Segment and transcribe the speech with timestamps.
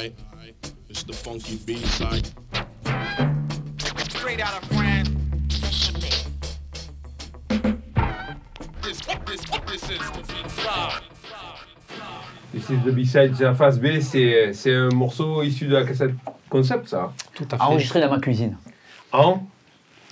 [0.00, 0.14] Alright,
[0.88, 2.26] it's the funky B-side.
[4.08, 5.10] Straight out of France.
[8.80, 11.02] This, this, this is the B-side.
[12.54, 16.14] This is the B-side, c'est la phase B, c'est un morceau issu de la cassette
[16.48, 17.12] concept, ça.
[17.34, 17.62] Tout à fait.
[17.62, 18.56] Enregistré dans ma cuisine.
[19.12, 19.42] En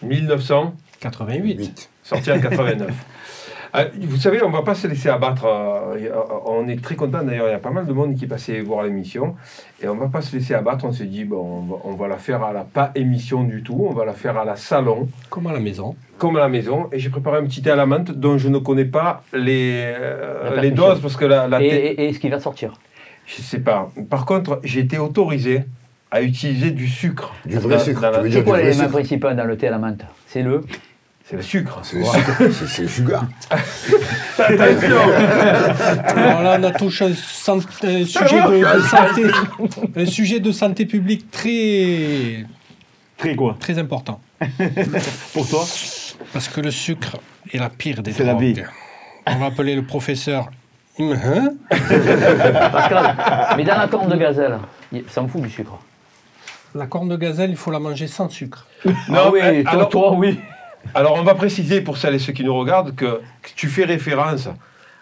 [0.02, 1.88] 1900, 88.
[2.02, 2.92] sorti en 89.
[3.74, 5.44] Euh, vous savez, on va pas se laisser abattre.
[5.46, 6.08] euh,
[6.46, 8.60] on est très content d'ailleurs, il y a pas mal de monde qui est passé
[8.60, 9.36] voir l'émission.
[9.82, 10.84] Et on va pas se laisser abattre.
[10.86, 13.62] On s'est dit, bon, on va, on va la faire à la pas émission du
[13.62, 15.96] tout, on va la faire à la salon, Comme à la maison.
[16.18, 16.88] comme à la maison.
[16.92, 19.82] Et j'ai préparé un petit thé à la menthe dont je ne connais pas les,
[19.96, 22.72] euh, les doses parce que la, la Et, thé- et- et ce qui va sortir.
[23.26, 23.90] Je sais pas.
[24.08, 25.64] Par contre, j'ai été autorisé
[26.10, 27.34] à utiliser du sucre.
[27.44, 29.58] Du vrai Dans- sucre, dans la- tu veux C'est quoi vrai l'élément principal dans le
[29.58, 30.00] thé à la menthe?
[30.26, 30.62] C'est le.
[31.28, 31.80] C'est le sucre.
[31.82, 32.32] C'est le sucre,
[32.68, 33.24] c'est- le sugar.
[34.38, 39.24] Alors là, on a touché un, sujet de, de santé,
[39.96, 42.44] un sujet de santé publique très,
[43.16, 43.56] Très quoi?
[43.60, 44.20] très important.
[45.34, 45.64] Pour toi?
[46.32, 47.16] Parce que le sucre
[47.52, 48.44] est la pire des C'est la drogues.
[48.44, 48.62] vie.
[49.26, 50.48] On va appeler le professeur.
[51.00, 51.50] Hein?
[51.70, 53.16] Pascal,
[53.56, 54.58] mais dans la corne de gazelle,
[54.92, 55.78] il- ça me fout du sucre.
[56.74, 58.66] La corne de gazelle, il faut la manger sans sucre.
[58.84, 60.38] Non, ah oui, toi, alors- toi, oui.
[60.94, 63.20] Alors, on va préciser pour celles et ceux qui nous regardent que,
[63.56, 64.48] tu fais référence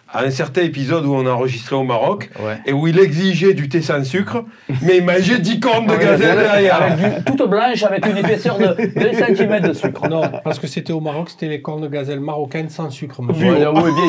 [0.09, 2.57] à un certain épisode où on a enregistré au Maroc Ouais.
[2.65, 4.45] et où il exigeait du thé sans sucre,
[4.81, 6.95] mais il mangeait 10 cornes de gazelle derrière.
[6.95, 10.07] Du- toute blanche avec une épaisseur de 2 cm de sucre.
[10.07, 13.17] Non, parce que c'était au Maroc, c'était les cornes de gazelle marocaines sans sucre.
[13.19, 13.57] oui, bien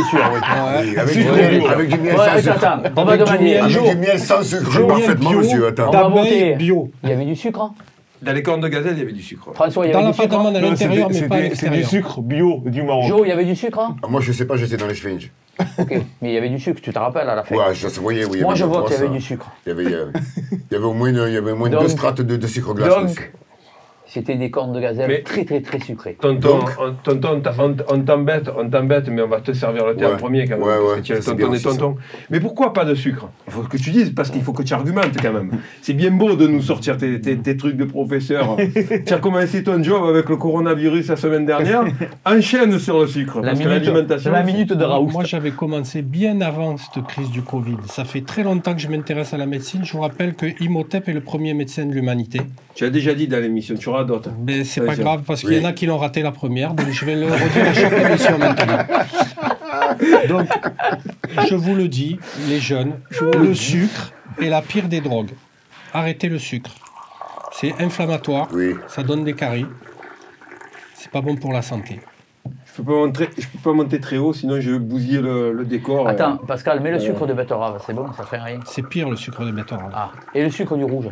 [0.08, 0.20] sûr.
[0.32, 0.40] oui.
[0.86, 1.68] Oui, avec, du Sucre miel, bio.
[1.68, 2.64] avec du miel Ouais, sans sucre.
[2.64, 3.44] attends, on va Avec du demander.
[3.44, 3.64] miel.
[3.64, 5.38] Avec du miel sans sucre, parfaitement, bio.
[5.40, 5.64] monsieur.
[5.64, 5.90] On Attends.
[5.90, 6.54] va D'abeilles voter.
[6.54, 6.90] bio.
[7.02, 7.74] Il y avait du sucre hein
[8.22, 9.52] Dans les cornes de gazelle, il y avait du sucre.
[9.54, 11.38] François, il y Dans avait la du pâte sucre à Non, l'intérieur, mais pas à
[11.42, 11.88] c'était- C'est du l'extérieur.
[11.88, 13.04] sucre bio du Maroc.
[13.06, 14.94] Jo, il y avait du sucre hein Ah, Moi, je sais pas, j'étais dans les
[14.94, 15.30] Schweinge.
[15.78, 15.90] Ok,
[16.22, 18.00] mais il y avait du sucre, tu te rappelles à la fin Ouais, je se
[18.00, 18.30] voyais, oui.
[18.34, 19.50] il y Moi, avait je des vote, il y avait du sucre.
[19.66, 20.06] Il y avait, euh,
[20.52, 22.46] il y avait au moins, il y avait au moins Donc- deux strates de, de
[22.46, 22.94] sucre glace.
[22.94, 23.32] Donc.
[24.10, 26.16] C'était des cornes de gazelle Mais- très, très, très sucrées.
[26.20, 27.40] Tonton, Donc- on, tonton,
[28.04, 30.16] t'embête, on t'embête, mais on va te servir le thé en Ouais.
[30.16, 30.66] premier quand même.
[30.66, 31.96] Ouais, parce ouais, que tu es tonton aussi, tontons.
[32.30, 33.28] Mais pourquoi pas de sucre?
[33.46, 35.50] Il faut que tu dises, parce qu'il faut que tu argumentes quand même.
[35.82, 38.56] C'est bien beau de nous sortir tes, tes- tes trucs de professeur.
[39.06, 41.84] tu as commencé ton job avec le coronavirus la semaine dernière?
[42.24, 43.40] Enchaîne sur le sucre.
[43.40, 44.32] La parce que minute, l'alimentation.
[44.32, 45.10] la minute de Raoult.
[45.12, 47.76] Moi, j'avais commencé bien avant cette crise du Covid.
[47.86, 49.84] Ça fait très longtemps que je m'intéresse à la médecine.
[49.84, 52.40] Je vous rappelle que Imhotep est le premier médecin de l'humanité.
[52.78, 54.30] Tu as déjà dit dans l'émission, tu auras d'autres.
[54.46, 55.56] Mais c'est pas grave parce qu'il oui.
[55.56, 57.92] y en a qui l'ont raté la première, donc je vais le redire à chaque
[57.92, 58.78] émission maintenant.
[60.28, 60.48] Donc,
[61.50, 62.92] je vous le dis, les jeunes,
[63.36, 65.32] le sucre est la pire des drogues.
[65.92, 66.70] Arrêtez le sucre.
[67.50, 68.74] C'est inflammatoire, Oui.
[68.86, 69.66] ça donne des caries.
[70.94, 71.98] C'est pas bon pour la santé.
[72.46, 75.52] Je peux pas monter, je peux pas monter très haut, sinon je vais bousiller le,
[75.52, 76.06] le décor.
[76.06, 76.10] euh.
[76.12, 78.60] Attends, Pascal, mets le sucre de betterave, c'est bon, ça fait rien.
[78.66, 79.90] C'est pire le sucre de betterave.
[79.92, 81.08] Ah, et le sucre du rouge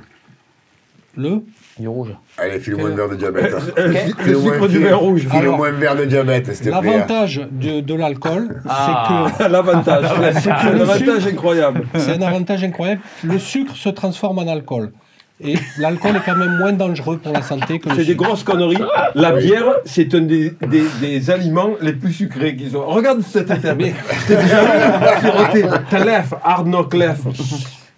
[1.16, 1.42] Le
[1.78, 2.08] Du rouge.
[2.38, 3.54] Allez, file-moi un verre de diabète.
[3.54, 3.60] hein.
[3.78, 4.26] Euh, Ok.
[4.26, 5.26] le sucre un- du vin rouge.
[5.30, 6.90] File-moi un verre de diabète, s'il te plaît.
[6.90, 9.28] L'avantage de, de l'alcool, Ah.
[9.38, 10.04] c'est que L'avantage,
[10.40, 11.82] c'est Ah, un le avantage incroyable.
[11.96, 13.02] c'est un avantage incroyable.
[13.24, 14.92] Le sucre se transforme en alcool.
[15.38, 18.42] Et l'alcool est quand même moins dangereux pour la santé que le C'est des grosses
[18.42, 18.78] conneries.
[19.14, 22.86] La bière, c'est un des, des, des aliments les plus sucrés qu'ils ont.
[22.86, 23.76] Regarde cette étape.
[23.76, 25.64] T'es déjà siroté.
[25.90, 27.18] Tlef, hard knock lef.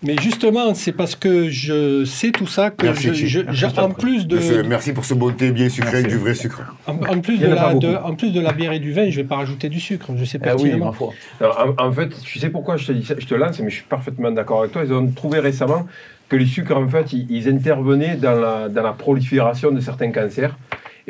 [0.04, 4.28] Mais justement, c'est parce que je sais tout ça que Merci, je, je- en plus
[4.28, 6.62] de, Monsieur, merci pour ce beau thé bien sucré avec du vrai sucre.
[6.86, 8.04] en, en plus de pas la, de- beaucoup.
[8.06, 10.12] en plus de la bière et du vin, je vais pas rajouter du sucre.
[10.16, 11.10] Je sais Ah oui, ma foi.
[11.40, 11.48] Non,
[11.78, 13.74] en, en fait, tu sais pourquoi je te dis ça Je te lance, mais je
[13.76, 14.82] suis parfaitement d'accord avec toi.
[14.84, 15.84] Ils ont trouvé récemment
[16.28, 20.12] que les sucres, en fait, ils, ils intervenaient dans la, dans la prolifération de certains
[20.12, 20.56] cancers.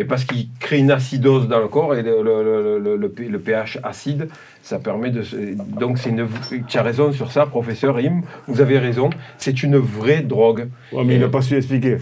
[0.00, 3.08] Et parce qu'ils créent une acidose dans le corps et le, le- le- le- le
[3.08, 4.28] P- le pH acide,
[4.62, 5.22] ça permet de.
[5.78, 6.26] Donc, c'est une.
[6.68, 9.10] Tu as raison sur ça, professeur Im, vous avez raison.
[9.38, 10.68] C'est une vraie drogue.
[10.92, 11.96] Ouais, mais il n'a pas su expliquer.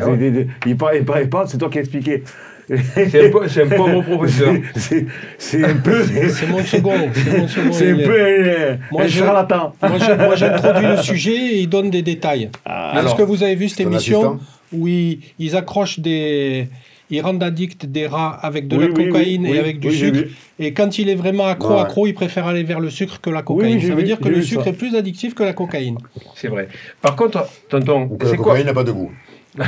[0.00, 2.24] Ah ouais C'est- Il parle, il parle, il parle, c'est toi qui as expliqué.
[2.66, 4.54] C'est un, un pauvre professeur.
[4.74, 5.04] C'est
[5.36, 6.02] c'est un peu.
[6.30, 6.94] C'est mon second.
[7.12, 9.74] C'est mon second C'est un peu euh, Moi, un je- charlatan.
[9.82, 12.48] Moi, j'introduis le sujet et il donne des détails.
[12.64, 14.38] Ah, Est-ce que vous avez vu cette émission assistant
[14.72, 16.68] où ils, ils accrochent des.
[17.10, 19.90] Ils rendent addicts des rats avec de Oui, la oui, cocaïne oui, et avec du
[19.92, 20.20] sucre.
[20.58, 21.80] Et quand il est vraiment accro, Ouais.
[21.80, 23.80] accro, il préfère aller vers le sucre que la cocaïne.
[23.80, 24.70] ça veut vu, dire que le sucre ça.
[24.70, 25.98] est plus addictif que la cocaïne.
[26.34, 26.68] C'est vrai.
[27.02, 29.10] Par contre, tonton, Ou que la c'est quoi cocaïne n'a pas de goût.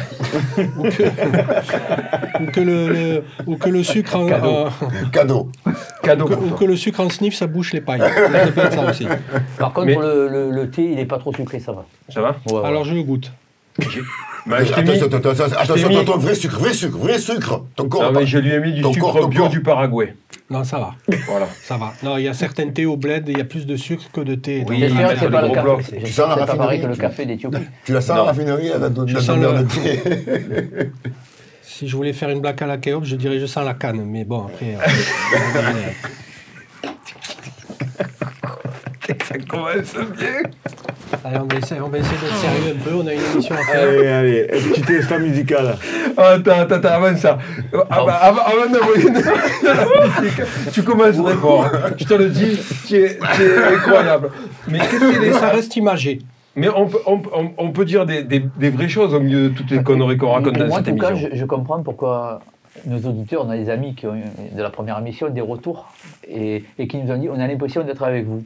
[0.79, 4.67] ou, que, ou que le, le- ou que le sucre en, Cadeau.
[5.13, 5.49] Cadeau.
[6.03, 6.25] Cadeau.
[6.25, 8.01] que- ou que le sucre en sniff, ça bouche les pailles.
[8.01, 9.07] Ça peut être ça aussi.
[9.59, 11.85] Par contre, Mais- le, le- le thé, il n'est pas trop sucré, ça va.
[12.09, 12.37] Ça va?
[12.51, 12.65] Ouais, ouais.
[12.67, 13.31] Alors je le goûte.
[14.47, 16.97] Bah, je attention, mis- attends, attends, attends, t'ai attention, mis- attends, vrai sucre, vrai sucre,
[16.99, 17.65] vrai sucre.
[17.75, 18.13] Ton corps.
[18.13, 19.51] Non, mais je lui ai mis du Ton sucre corps, ton bio corps.
[19.51, 20.15] du Paraguay.
[20.51, 20.95] Non, ça va.
[21.27, 21.49] Voilà.
[21.65, 21.93] Ça va.
[22.05, 24.21] Non, il y a certains thés au bled, il y a plus de sucre que
[24.21, 24.65] de thé.
[24.69, 24.85] Oui,
[25.19, 26.01] c'est pas le café.
[26.05, 27.59] Tu sens la raffinerie, que le tu- café d'Éthiopie.
[27.85, 30.91] Tu la sens la raffinerie ton ton le- de thé
[31.63, 34.03] Si je voulais faire une blague à la Kéop, je dirais je sens la canne.
[34.07, 34.77] Mais bon, après.
[34.77, 34.79] euh,
[39.41, 40.51] Ça commence bien.
[41.25, 42.95] allez, on va essayer, on va essayer d'être sérieux un peu.
[42.97, 43.89] On a une émission à faire.
[43.89, 45.77] Allez, allez, un petit instant musical.
[46.17, 47.39] Attends, attends, attends, avant ça.
[47.91, 49.11] Ah bah, avant, avant d'envoyer
[49.63, 50.43] la musique,
[50.73, 51.67] tu commences très fort.
[51.97, 54.31] Je te le dis, tu es, tu es incroyable.
[54.69, 56.21] Mais qu'est-ce ça reste imagé.
[56.59, 59.51] Mais on peut, on, on- on peut dire des, des- des vraies choses au milieu
[59.51, 62.41] de toutes les conneries qu'on raconte dans Moi, en tout cas, je comprends pourquoi
[62.87, 64.23] nos auditeurs, on a des amis qui ont eu
[64.57, 65.87] de la première émission des retours
[66.27, 68.43] et, et qui nous ont dit on a l'impression d'être avec vous.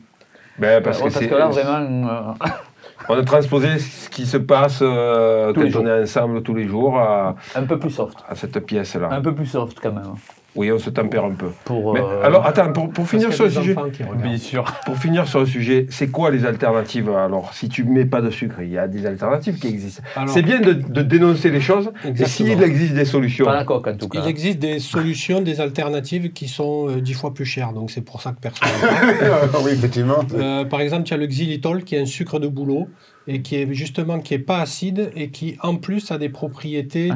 [0.59, 2.49] Ben, parce, que parce que là, vraiment, euh,
[3.09, 6.55] on a transposé ce qui se passe euh, Tous quand les on est ensemble tous
[6.55, 8.19] les jours à, un peu plus soft.
[8.29, 9.09] à cette pièce-là.
[9.11, 10.15] Un peu plus soft quand même.
[10.57, 11.49] Oui, on se tempère un peu.
[11.65, 13.77] Pour, Mais, euh, alors, attends, pour, pour finir sur le sujet.
[14.23, 14.65] Bien sûr.
[14.85, 18.31] pour finir sur le sujet, c'est quoi les alternatives Alors, si tu mets pas de
[18.31, 20.03] sucre, il y a des alternatives qui existent.
[20.27, 22.49] C'est bien de, de dénoncer les choses, et Exactement.
[22.51, 23.45] s'il existe des solutions.
[23.45, 24.21] Pas la coque en tout cas.
[24.23, 27.73] Il existe des solutions, des alternatives qui sont euh, dix fois plus chères.
[27.73, 28.69] Donc c'est pour ça que personne.
[29.63, 30.25] Oui, effectivement.
[30.35, 32.89] Euh, par exemple, il y a le xylitol qui est un sucre de bouleau
[33.29, 37.13] et qui est justement qui est pas acide et qui en plus a des propriétés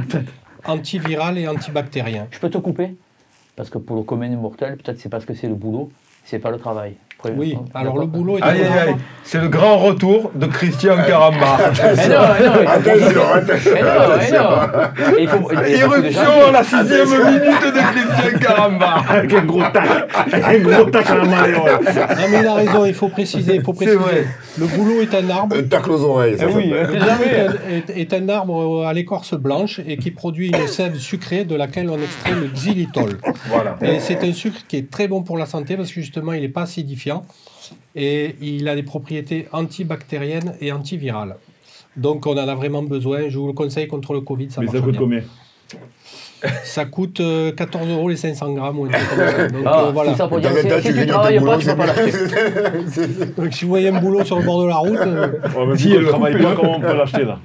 [0.64, 2.26] antivirales et antibactériennes.
[2.31, 2.96] Je peux te couper?
[3.56, 5.91] Parce que pour le commun des mortels, peut-être c'est parce que c'est le boulot,
[6.25, 6.97] c'est pas le travail.
[7.37, 11.56] Oui, alors le boulot est Aïe, aïe, aïe, c'est le grand retour de Christian Caramba.
[11.96, 14.44] Mais non, mais non, mais- Attention, attention.
[15.69, 19.02] Irruption à la sixième minute de Christian Caramba.
[19.08, 19.88] Avec un gros tac.
[20.32, 21.62] Un gros tac à la malléole.
[21.64, 23.96] Non mais il a raison, il faut préciser, il faut C'est préciser.
[23.96, 24.26] vrai.
[24.58, 25.56] Le boulot est un arbre.
[25.56, 26.37] Un tacle aux oreilles.
[26.38, 26.87] ça Eh oui, s'appelle.
[26.87, 30.67] Le boulot est un, est- est un arbre à l'écorce blanche et qui produit une
[30.69, 33.19] sève sucrée de laquelle on extrait le xylitol.
[33.49, 33.76] Voilà.
[33.82, 36.43] Et c'est un sucre qui est très bon pour la santé parce que justement il
[36.43, 37.13] n'est pas acidifiant
[37.94, 41.37] et il a des propriétés antibactériennes et antivirales.
[41.96, 43.28] Donc on en a vraiment besoin.
[43.28, 45.00] Je vous le conseille contre le Covid, ça Mais ça coûte bien.
[45.00, 45.22] combien?
[46.64, 49.49] Ça coûte euh, 14 euros les 500 grammes ou un truc comme ça.
[49.49, 50.14] Donc Ah, euh, voilà.
[50.14, 53.25] ça pour dire, si, tu grignotes travailles pas, tu peux boulots, pas l'acheter.
[53.38, 55.94] Donc si vous voyez un boulot sur le bord de la route, euh, Ouais, si
[55.96, 57.38] on ne travaille pas, comment on peut l'acheter là?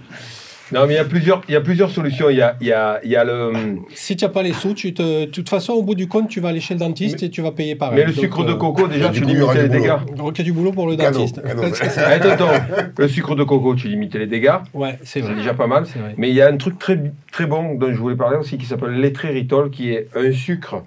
[0.71, 2.29] Non, mais il y a plusieurs, il y a plusieurs solutions.
[2.29, 3.51] Il y a, il y a, il y a le,
[3.95, 5.25] si tu n'as pas les sous, tu te...
[5.25, 7.41] de toute façon au bout du compte tu vas aller chez le dentiste et tu
[7.41, 7.99] vas payer pareil.
[7.99, 9.93] mais le Donc, sucre de euh, coco, déjà, du tu coup, limites les dégâts.
[10.15, 11.41] Donc il y a du boulot pour le Cadeau, dentiste.
[11.41, 11.63] cadeau.
[11.97, 12.65] Attends, attends.
[12.97, 14.57] Le sucre de coco, tu limites les dégâts.
[14.73, 15.35] Ouais, c'est C'est vrai.
[15.35, 15.85] déjà pas mal.
[15.85, 16.13] C'est vrai.
[16.17, 16.99] Mais il y a un truc très,
[17.31, 20.83] très bon dont je voulais parler aussi qui s'appelle l'étréritol, qui est un sucre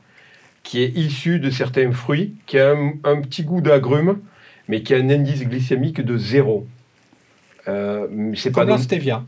[0.63, 4.19] qui est issu de certains fruits, qui a un, un petit goût d'agrumes,
[4.69, 6.69] mais qui a un indice glycémique de zéro.
[7.69, 8.07] Euh,
[8.37, 9.25] c'est pas Comme la stevia.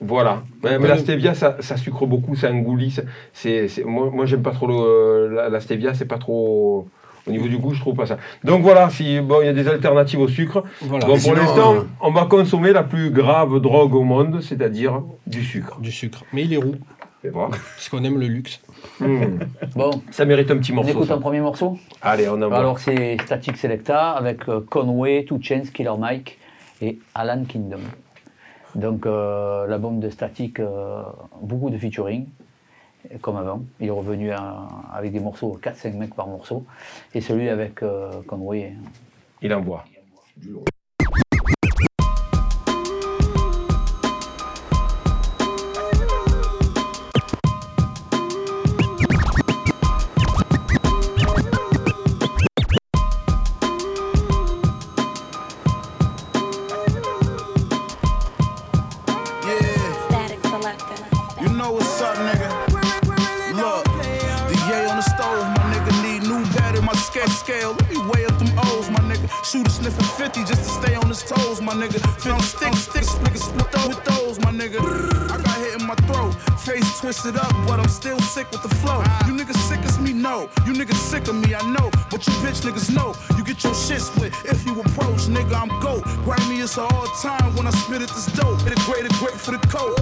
[0.00, 0.42] Voilà.
[0.62, 2.94] Mais la stevia, ça, ça sucre beaucoup, ça engoulit.
[3.32, 6.86] C'est, c'est- moi, moi j'aime pas trop le, la, la stevia, c'est pas trop.
[7.28, 8.18] Au niveau du goût, je trouve pas ça.
[8.44, 10.62] Donc voilà, si bon, il y a des alternatives au sucre.
[10.82, 11.06] Voilà.
[11.06, 15.02] Bon, pour sinon, l'instant, euh, on va consommer la plus grave drogue au monde, c'est-à-dire
[15.26, 15.80] du sucre.
[15.80, 16.22] Du sucre.
[16.32, 16.76] Mais il est roux,
[17.22, 18.60] parce qu'on aime le luxe.
[19.00, 19.38] Hmm.
[19.74, 20.90] Bon, Ça mérite un petit on morceau.
[20.90, 21.14] écoute ça.
[21.14, 21.76] un premier morceau?
[22.00, 22.58] Allez, on en va.
[22.58, 26.38] Alors c'est Static Selecta avec euh, Conway, Two Chainz, Killer Mike
[26.80, 27.80] et Alan Kingdom.
[28.76, 31.02] Donc euh, l'album de Static, euh,
[31.40, 32.26] beaucoup de featuring,
[33.22, 33.62] comme avant.
[33.80, 36.64] Il est revenu à- avec des morceaux, 4-5 mecs par morceau.
[37.14, 38.74] Et celui avec euh, Conway,
[39.42, 39.84] Il envoie.
[71.88, 72.20] Nigga.
[72.20, 74.80] Film stick, stick, split, split those with those, my nigga.
[75.30, 78.74] I got hit in my throat, face twisted up, but I'm still sick with the
[78.76, 79.00] flow.
[79.26, 80.48] You niggas sick as me, no.
[80.66, 81.90] You niggas sick of me, I know.
[82.10, 83.14] But you bitch niggas know.
[83.36, 85.54] You get your shit split if you approach, nigga.
[85.54, 86.02] I'm goat.
[86.24, 88.60] Grimy is all time when I spit at this dope.
[88.66, 89.98] It a great, a great for the coat.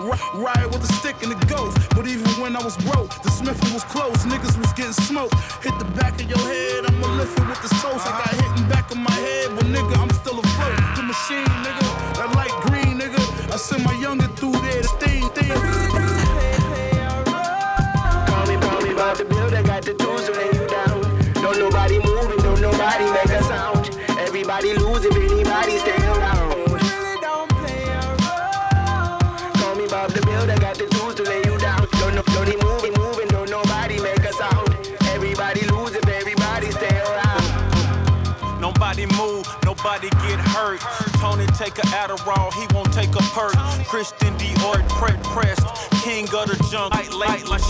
[0.00, 1.78] Ri- Ride with a stick and the ghost.
[1.96, 4.18] But even when I was broke, the Smithing was close.
[4.26, 5.34] Niggas was getting smoked.
[5.64, 8.06] Hit the back of your head, I'ma lift it with this toast.
[8.06, 10.08] I got hit in back of my head, but nigga, I'm.
[10.08, 10.11] The
[11.12, 13.20] machine, nigga, that light green, nigga.
[13.52, 14.31] I send my youngin'
[41.64, 43.54] take a Adderall, he won't take a perk.
[43.86, 45.64] Christian Dior, pre- pressed.
[46.02, 47.62] King of the junk, light, light, like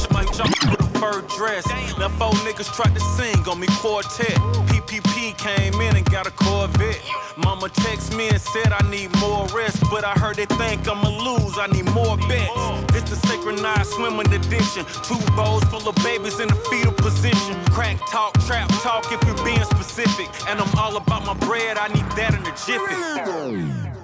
[0.70, 1.66] with a fur dress.
[1.98, 4.38] Now four niggas tried to sing on me quartet.
[4.70, 7.02] PPP came in and got a Corvette.
[7.36, 11.08] Mama text me and said I need more rest, but I heard they think I'ma
[11.08, 11.58] lose.
[11.58, 12.92] I need more bets.
[12.92, 14.84] This the synchronized swimming edition.
[15.02, 17.54] Two bowls full of babies in the fetal position.
[17.76, 20.28] Crack talk, trap talk if you're being specific.
[20.48, 21.78] And I'm all about my bread.
[21.78, 24.01] I need that in a jiffy.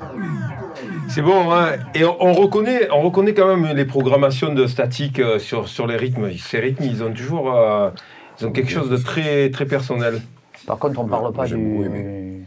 [1.18, 5.18] C'est bon, hein et on, on reconnaît, on reconnaît quand même les programmations de statique
[5.18, 6.30] euh, sur, sur les rythmes.
[6.38, 7.90] Ces rythmes, ils ont toujours euh,
[8.38, 10.22] ils ont quelque chose de très, très personnel.
[10.64, 12.46] Par contre, on ne parle pas du.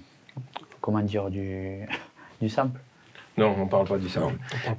[0.80, 1.80] Comment dire Du,
[2.42, 2.80] du sample.
[3.38, 4.22] Non, on parle pas du ça.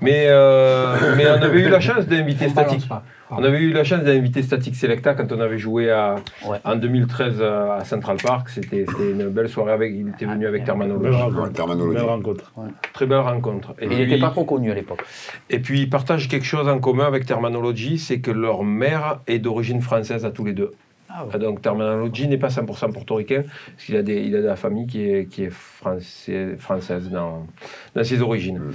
[0.00, 2.88] Mais, euh, mais on avait eu la chance d'inviter Static.
[3.34, 6.58] On avait eu la chance d'inviter Static Selecta quand on avait joué à, Ouais.
[6.64, 8.48] en 2013 à Central Park.
[8.50, 9.92] C'était une belle soirée avec.
[9.94, 11.16] Il était venu avec Belle Termanology.
[11.16, 11.52] rencontre.
[11.52, 11.94] Terminologie.
[11.96, 12.52] Belle rencontre.
[12.92, 13.74] Très belle rencontre.
[13.80, 15.02] Et Il puis- n'était pas trop connu à l'époque.
[15.50, 19.38] Et puis ils partagent quelque chose en commun avec Terminology, c'est que leur mère est
[19.38, 20.72] d'origine française à tous les deux.
[21.08, 21.30] Ah ouais.
[21.34, 24.56] Ah, Donc Terminology n'est pas 100% portoricain, parce qu'il a, des, il a de la
[24.56, 27.46] famille qui est, qui est français- française dans,
[27.94, 28.58] dans ses origines.
[28.58, 28.72] Mm.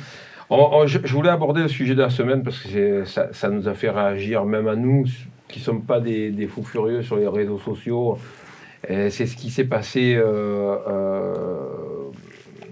[0.49, 3.49] On- on- je, je voulais aborder le sujet de la semaine parce que ça, ça
[3.49, 5.05] nous a fait réagir, même à nous
[5.47, 8.17] qui ne sommes pas des, des fous furieux sur les réseaux sociaux.
[8.87, 11.33] C'est ce qui s'est passé euh, euh,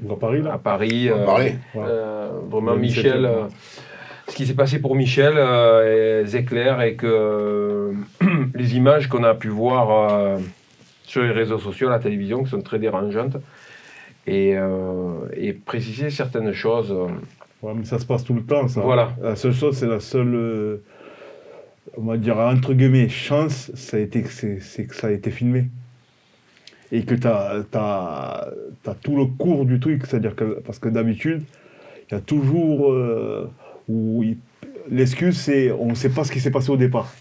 [0.01, 1.09] Dans Paris, à là Paris.
[1.11, 3.29] On va euh, euh, vraiment, Le 17e, Michel,
[4.29, 7.91] ce qui s'est passé pour Michel euh, est éclair et que euh,
[8.55, 10.37] les images qu'on a pu voir euh,
[11.03, 13.37] sur les réseaux sociaux, à la télévision, qui sont très dérangeantes,
[14.27, 16.93] et, euh, et préciser certaines choses.
[17.65, 18.81] Ouais, mais ça se passe tout le temps, ça.
[18.81, 19.15] Voilà.
[19.19, 20.77] La seule chose, c'est la seule, euh,
[21.97, 25.11] on va dire, entre guillemets, chance, ça a été, que c'est c'est que ça a
[25.11, 25.65] été filmé.
[26.91, 27.65] Et que tu as,
[29.01, 31.41] tout le cours du truc, c'est-à-dire que, parce que d'habitude,
[32.07, 33.49] il y a toujours, euh,
[33.89, 34.37] où il-
[34.91, 37.11] l'excuse, c'est on ne sait pas ce qui s'est passé au départ.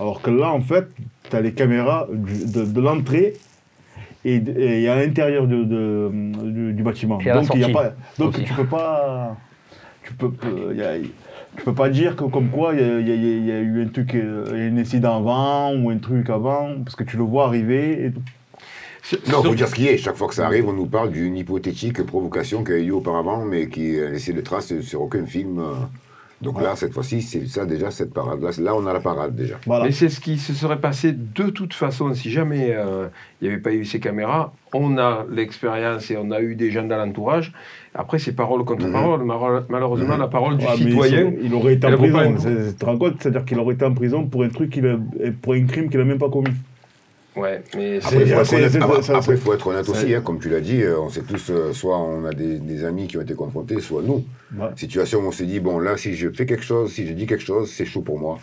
[0.00, 0.86] Alors que là, en fait,
[1.28, 3.34] tu as les caméras de, de l'entrée
[4.24, 6.10] et, à l'intérieur de, de-
[6.50, 7.20] du, du bâtiment.
[7.20, 9.36] Et Donc, il y a pas, donc tu peux pas
[10.04, 10.98] tu peux, euh, y a-
[11.56, 13.52] tu peux pas dire que comme quoi il y, a- il y a- il y
[13.52, 17.16] a eu un truc, euh, un incident avant ou un truc avant, parce que tu
[17.16, 18.06] le vois arriver.
[18.06, 18.22] Et tout.
[19.30, 19.98] Non, il faut dire ce qui est.
[19.98, 22.94] Chaque fois que ça arrive, on nous parle d'une hypothétique provocation qui a eu lieu
[22.94, 25.58] auparavant, mais qui a laissé de traces sur aucun film.
[25.58, 25.72] euh.
[26.40, 28.42] Donc là, cette fois-ci, c'est ça déjà, cette parade.
[28.42, 29.54] Là, là, on a la parade déjà.
[29.66, 29.84] Voilà.
[29.84, 33.06] Mais c'est ce qui se serait passé de toute façon si jamais euh,
[33.40, 34.52] il n'y avait pas eu ces caméras.
[34.74, 37.52] On a l'expérience et on a eu des gens dans l'entourage.
[37.96, 38.92] Après, c'est parole contre Mhm.
[38.92, 39.24] parole.
[39.24, 40.20] Mal- Malheureusement, Mhm.
[40.20, 41.32] la parole du mais citoyen.
[41.40, 42.34] il, il aurait été en prison.
[42.36, 43.14] Tu te rends compte?
[43.20, 44.98] C'est-à-dire qu'il aurait été en prison pour un truc, qu'il a-
[45.40, 46.50] pour un crime qu'il n'a même pas commis.
[47.36, 50.60] Ouais, mais C'est- Après, il faut, être honnête- faut être aussi, hein, comme tu l'as
[50.60, 53.34] dit, euh, on sait tous, euh, soit on a des, des amis qui ont été
[53.34, 54.24] confrontés, soit nous.
[54.56, 54.68] Ouais.
[54.76, 57.26] Situation où on s'est dit, bon, là, si je fais quelque chose, si je dis
[57.26, 58.38] quelque chose, c'est chaud pour moi.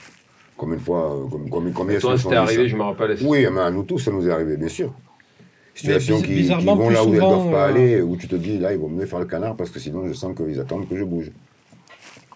[0.57, 3.17] Combien de fois, euh, comme, comme, combien toi, c'était arrivé, je me rappelle.
[3.23, 4.93] Oui, mais à nous tous, ça nous est arrivé, bien sûr.
[5.73, 8.27] Situations qui, qui bizarrement, vont là où elles ne doivent pas euh, aller, où tu
[8.27, 10.59] te dis, là, ils vont me faire le canard parce que sinon, je sens qu'ils
[10.59, 11.31] attendent que je bouge.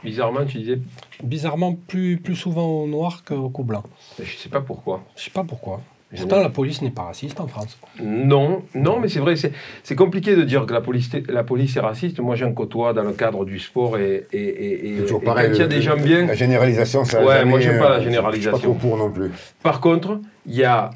[0.03, 0.79] Bizarrement, tu disais,
[1.23, 3.83] Bizarrement, plus, plus souvent au noir qu'au blanc.
[4.21, 5.03] je sais pas pourquoi.
[5.15, 5.81] Je sais pas pourquoi.
[6.15, 7.77] Pourtant, la police n'est pas raciste en France.
[8.01, 9.51] Non, non, mais c'est vrai, c'est
[9.83, 12.19] c'est compliqué de dire que la police, la police est raciste.
[12.19, 15.47] Moi, j'en côtoie dans le cadre du sport et, et, et, toujours et pareil.
[15.49, 16.25] quand il y a des gens bien.
[16.25, 17.19] La généralisation, ça.
[17.19, 18.51] a Ouais, jamais, moi, j'aime pas la euh, Je suis généralisation.
[18.51, 19.31] pas trop pour non plus.
[19.61, 20.91] Par contre, il y a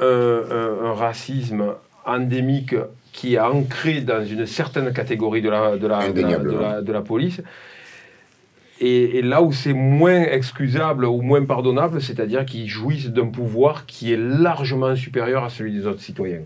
[0.00, 0.06] un,
[0.50, 1.64] un- un racisme
[2.06, 2.74] endémique
[3.12, 6.60] qui est ancré dans une certaine catégorie de la, de la, de la, de Indéniablement.
[6.60, 7.40] la- de la police.
[8.80, 13.86] Et, et là où c'est moins excusable ou moins pardonnable, c'est-à-dire qu'ils jouissent d'un pouvoir
[13.86, 16.40] qui est largement supérieur à celui des autres citoyens.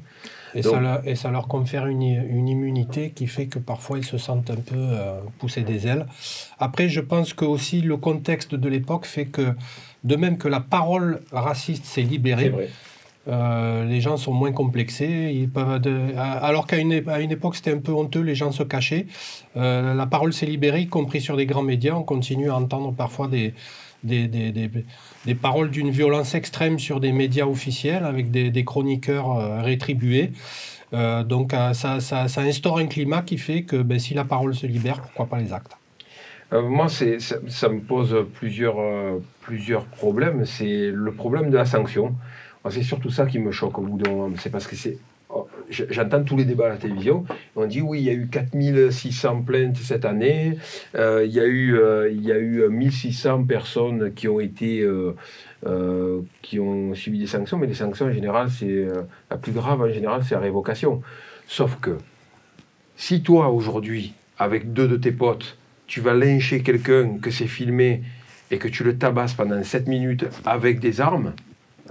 [0.54, 3.98] Et, Donc- ça, leur, et ça leur confère une, une immunité qui fait que parfois
[3.98, 6.06] ils se sentent un peu euh, pousser des ailes.
[6.58, 9.52] Après, je pense que aussi le contexte de l'époque fait que,
[10.04, 12.68] de même que la parole raciste s'est libérée, vrai.
[13.28, 15.48] Euh, les gens sont moins complexés.
[16.16, 19.06] Alors qu'à une, à une époque, c'était un peu honteux, les gens se cachaient.
[19.56, 21.94] Euh, la parole s'est libérée, y compris sur des grands médias.
[21.94, 23.54] On continue à entendre parfois des,
[24.02, 24.70] des, des, des-
[25.26, 30.32] des paroles d'une violence extrême sur des médias officiels avec des, chroniqueurs euh, rétribués.
[30.92, 35.02] Donc ça, ça, instaure un climat qui fait que ben, si la parole se libère,
[35.02, 35.76] pourquoi pas les actes?
[36.50, 38.76] Moi, c'est, ça, ça me pose plusieurs,
[39.42, 40.46] plusieurs problèmes.
[40.46, 42.14] C'est le problème de la sanction.
[42.70, 44.36] C'est surtout ça qui me choque au bout d'un moment.
[44.38, 44.98] C'est parce que c'est.
[45.30, 47.24] oh, J'entends tous les débats à la télévision.
[47.56, 50.58] On dit oui, il y a eu 4600 plaintes cette année.
[50.94, 54.80] Euh, il, y a eu, euh, il y a eu 1600 personnes qui ont été.
[54.80, 55.14] euh,
[55.66, 59.50] euh, qui ont subi des sanctions, mais les sanctions en général, c'est euh, la plus
[59.50, 61.02] grave en général, c'est la révocation.
[61.48, 61.98] Sauf que
[62.96, 68.02] si toi, aujourd'hui, avec deux de tes potes, tu vas lyncher quelqu'un que c'est filmé
[68.52, 71.32] et que tu le tabasses pendant 7 minutes avec des armes,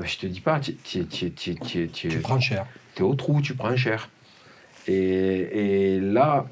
[0.04, 2.66] je te dis pas, tu tu- tu- tu- tu- tu- Tu prends cher.
[2.96, 4.10] t'es au trou, tu prends cher.
[4.88, 6.46] Et, et là,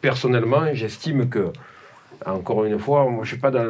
[0.00, 1.52] personnellement, j'estime que,
[2.26, 3.64] encore une fois, moi je suis pas dans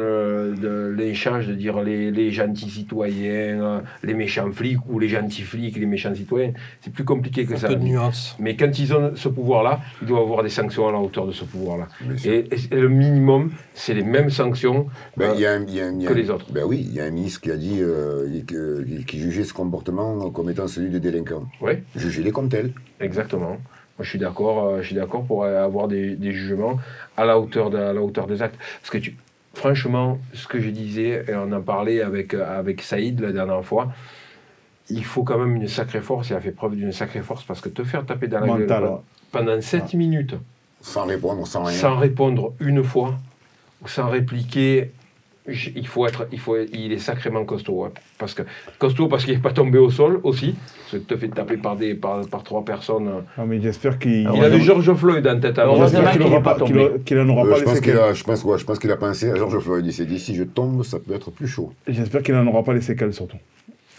[0.95, 5.77] l'échange de dire les, les gentils citoyens, euh, les méchants flics ou les gentils flics,
[5.77, 6.53] les méchants citoyens.
[6.81, 7.67] C'est plus compliqué que Un ça.
[7.67, 8.35] peu de nuance.
[8.39, 11.31] Mais quand ils ont ce pouvoir-là, ils doivent avoir des sanctions à la hauteur de
[11.31, 11.87] ce pouvoir-là.
[12.25, 14.87] Et, et le minimum, c'est les mêmes sanctions.
[15.17, 16.17] Ben, euh, il y a un- il y a un- il y a que un-
[16.17, 16.51] les autres.
[16.51, 19.43] Ben oui, il y a un ministre qui a dit, euh, que- qui, qui jugeait
[19.43, 21.43] ce comportement comme étant celui de délinquant.
[21.61, 21.83] Ouais.
[21.95, 22.71] Jugez-les comme tels.
[22.99, 23.57] Exactement.
[23.99, 24.63] Moi, je suis d'accord.
[24.65, 26.79] euh, je suis d'accord pour avoir des, des jugements
[27.17, 28.57] à la hauteur de, à la hauteur des actes.
[28.79, 29.15] Parce que tu,
[29.53, 33.91] franchement, ce que je disais, et on en parlait avec avec Saïd la dernière fois.
[34.89, 36.29] Il faut quand même une sacrée force.
[36.29, 38.67] Il a fait preuve d'une sacrée force parce que te faire taper dans la Mental,
[38.83, 38.89] gueule
[39.31, 40.33] pendant 7 minutes,
[40.81, 41.77] Sans répondre, sans rien.
[41.77, 43.15] sans répondre une fois,
[43.83, 44.91] ou sans répliquer,
[45.75, 47.83] il faut être, il faut, il est sacrément costaud.
[47.85, 47.91] hein.
[48.17, 48.43] Parce que
[48.77, 50.55] costaud parce qu'il n'est pas tombé au sol aussi.
[50.91, 53.09] Parce que te fait taper par des, par, par trois personnes.
[53.37, 55.57] Non, mais j'espère qu'il il a du George Floyd en tête.
[55.59, 55.75] alors.
[55.75, 56.79] Heureusement j'espère qu'il qu'il aura est pas qu'il tombé.
[56.85, 57.99] aura- qu'il en aura Euh, pas je les pense qu'il séquelles.
[58.01, 59.85] a, je pense, ouais, je pense qu'il a pensé à George Floyd.
[59.85, 61.73] Il s'est dit si je tombe, ça peut être plus chaud.
[61.87, 63.37] J'espère qu'il n'en aura pas les séquelles surtout.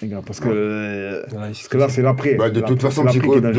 [0.02, 2.35] Les gars, parce que, euh, parce que là, c'est l'après.
[2.35, 3.11] Bah, de, toute façon, de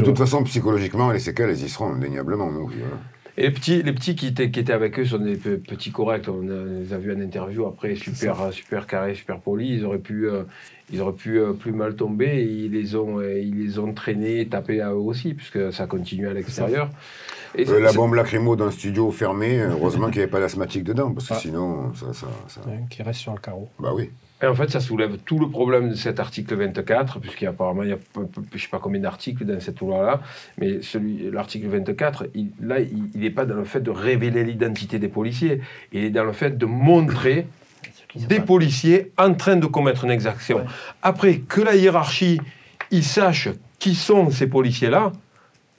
[0.01, 2.51] toute psychologiquement, les séquelles, elles y seront indéniablement.
[2.51, 2.71] Donc.
[3.41, 5.91] Et les petits, les petits qui, étaient, qui étaient avec eux sont des pe- petits
[5.91, 6.27] corrects.
[6.29, 9.73] On a- les a vus en interview après, super, super carré, super poli.
[9.77, 10.43] Ils auraient pu, euh,
[10.93, 12.27] ils auraient pu euh, plus mal tomber.
[12.27, 15.87] Et ils les ont, euh, ils les ont traînés, tapés à eux aussi, puisque ça
[15.87, 16.89] continue à l'extérieur.
[17.55, 20.83] Et Euh, la bombe lacrymo dans le studio fermé, heureusement qu'il n'y avait pas d'asthmatique
[20.83, 21.39] dedans, parce que Ah.
[21.41, 23.67] sinon, ça, ça, ça- Ouais, qui reste sur le carreau.
[23.79, 24.09] Bah oui.
[24.43, 27.93] Et en fait, ça soulève tout le problème de cet article 24, puisqu'apparemment, il y
[27.93, 30.19] a je ne sais pas combien d'articles dans cette loi-là,
[30.57, 30.79] mais
[31.31, 35.61] l'article 24, il- là, il n'est pas dans le fait de révéler l'identité des policiers,
[35.91, 37.45] il est dans le fait de montrer
[38.15, 40.57] des policiers en train de commettre une exaction.
[40.57, 40.63] Ouais.
[41.01, 42.39] Après, que la hiérarchie,
[42.89, 45.11] ils sachent qui sont ces policiers-là,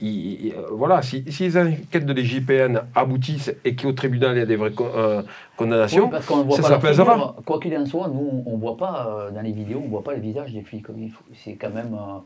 [0.06, 4.40] ils- ils- euh, voilà, si, si les enquêtes de l'IGPN aboutissent et qu'au tribunal il
[4.40, 5.22] y a des vraies con- euh,
[5.56, 7.36] condamnations, Oui, parce qu'on voit ça pas.
[7.46, 9.90] Quoi qu'il en soit, nous, on ne voit pas euh, dans les vidéos, on ne
[9.90, 10.86] voit pas le visage des flics.
[10.96, 11.94] Il faut- C'est quand même.
[11.94, 12.18] euh,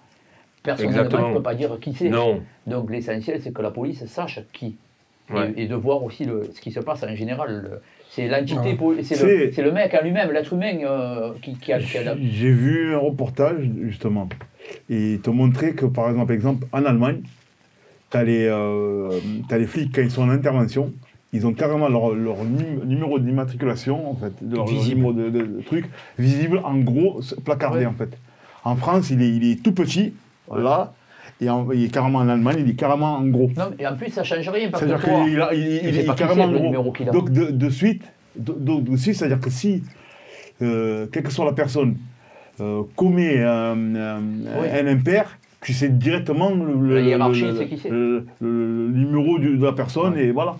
[0.62, 1.22] personnellement, Exactement.
[1.28, 2.10] tu ne peux pas dire qui c'est.
[2.66, 4.76] Donc l'essentiel, c'est que la police sache qui.
[5.28, 5.52] Et- Ouais.
[5.56, 7.50] Et, de voir aussi le, ce qui se passe en général.
[7.68, 11.76] Le- C'est l'entité, c'est le, mec en lui-même, l'être humain euh, qui, qui a.
[11.76, 14.28] a J'ai vu un reportage, justement,
[14.88, 17.22] et il te montrait que, par exemple, exemple en Allemagne,
[18.24, 20.92] tu as, as les flics, quand ils sont en intervention,
[21.32, 25.42] ils ont carrément leur, leur num- numéro d'immatriculation, en fait, leur, leur numéro de, de-
[25.58, 25.86] de truc,
[26.18, 27.86] visible, en gros, placardé, Ouais.
[27.86, 28.16] en fait.
[28.64, 30.14] En France, il est, il est tout petit,
[30.54, 30.92] là,
[31.40, 33.50] et en- il est carrément en Allemagne, il est carrément en gros.
[33.56, 36.48] Non, et en plus, ça ne change rien parce que toi, a- il, est carrément
[36.50, 36.92] gros.
[37.00, 37.10] a.
[37.10, 38.02] Donc de, de suite,
[39.14, 39.82] c'est-à-dire que si,
[40.62, 41.96] euh, quelle que soit la personne,
[42.60, 44.18] euh, commet euh, euh,
[44.62, 44.68] Oui.
[44.72, 47.88] un impair, tu sais directement le, le- La hiérarchie, le- c'est qui c'est.
[47.90, 50.56] le- le- le numéro du- de la personne et voilà.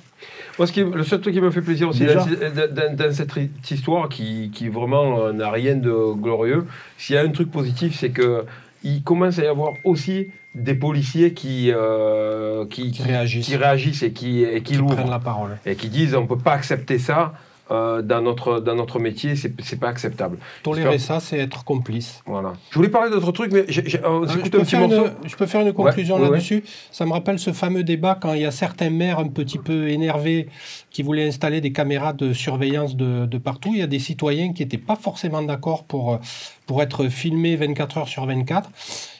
[0.58, 3.32] Moi, ce qui, le seul truc qui me fait plaisir aussi dans, dans- dans cette
[3.70, 6.64] histoire qui, qui vraiment euh, n'a rien de glorieux,
[6.96, 8.44] s'il y a un truc positif, c'est que
[8.82, 13.46] il commence à y avoir aussi des policiers qui, euh, qui, Qui réagissent.
[13.46, 15.58] qui réagissent et qui, et qui Qui l'ouvrent prennent la parole.
[15.66, 17.34] et qui disent on peut pas accepter ça
[17.70, 20.38] euh, dans notre dans notre métier, c'est pas acceptable.
[20.62, 22.22] Tolérer ça, c'est être complice.
[22.26, 22.52] Voilà.
[22.70, 23.64] Je voulais parler d'autres trucs, mais
[24.04, 25.12] on Euh, s'écoute peux un petit faire une, morceau.
[25.24, 26.62] je peux faire une conclusion Ouais, ouais, là-dessus.
[26.92, 29.88] Ça me rappelle ce fameux débat quand il y a certains maires un petit peu
[29.88, 30.48] énervés
[30.90, 33.70] qui voulaient installer des caméras de surveillance de, de partout.
[33.72, 36.18] Il y a des citoyens qui n'étaient pas forcément d'accord pour, euh,
[36.66, 38.70] pour être filmés 24 heures sur 24.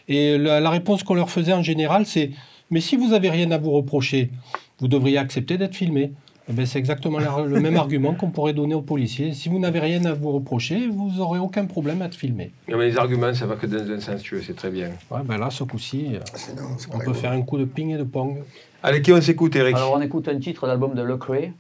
[0.09, 2.31] Et la, la réponse qu'on leur faisait en général, c'est
[2.71, 4.31] Mais si vous n'avez rien à vous reprocher,
[4.79, 6.13] vous devriez accepter d'être filmé.
[6.49, 9.33] Eh ben, c'est exactement la- le même argument qu'on pourrait donner aux policiers.
[9.33, 12.53] Si vous n'avez rien à vous reprocher, vous n'aurez aucun problème à être filmé.
[12.69, 14.91] Non, mais les arguments, ça va que dans un sens, tu veux, c'est très bien.
[15.11, 16.53] Ouais, ben là, ce coup-ci, euh, c'est
[16.95, 18.43] on peut faire un coup de ping et de pong.
[18.83, 19.75] Allez, qui on s'écoute, Eric?
[19.77, 21.53] Alors on écoute un titre d'album de Le Cray.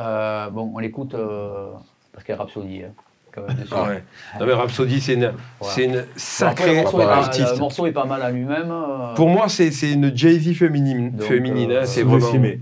[0.00, 1.68] Euh, bon, on l'écoute euh,
[2.12, 2.82] parce qu'il y a Rhapsody.
[2.84, 2.92] hein,
[3.32, 3.68] quand même, dessus.
[3.72, 4.02] Ah ouais.
[4.40, 7.52] Non, mais Rhapsody, c'est une, après, sacrée le, morceau est pas, artiste.
[7.52, 8.70] le morceau est pas mal à lui-même.
[8.72, 11.10] euh, Pour moi, c'est une Jay-Z féminine.
[11.12, 12.20] Donc, féminine euh, hein, c'est vraiment.
[12.20, 12.60] Sous-estimé.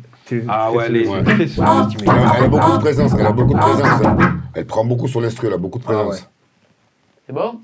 [0.49, 1.25] Ah ouais, elle est sous-estimé.
[1.25, 2.09] très Elle sous-estimée.
[2.11, 4.03] a, elle a beaucoup de présence, elle a beaucoup de présence.
[4.55, 6.15] Elle, prend beaucoup sur l'instru, elle a beaucoup de Ah présence.
[6.15, 6.27] ouais.
[7.27, 7.61] C'est bon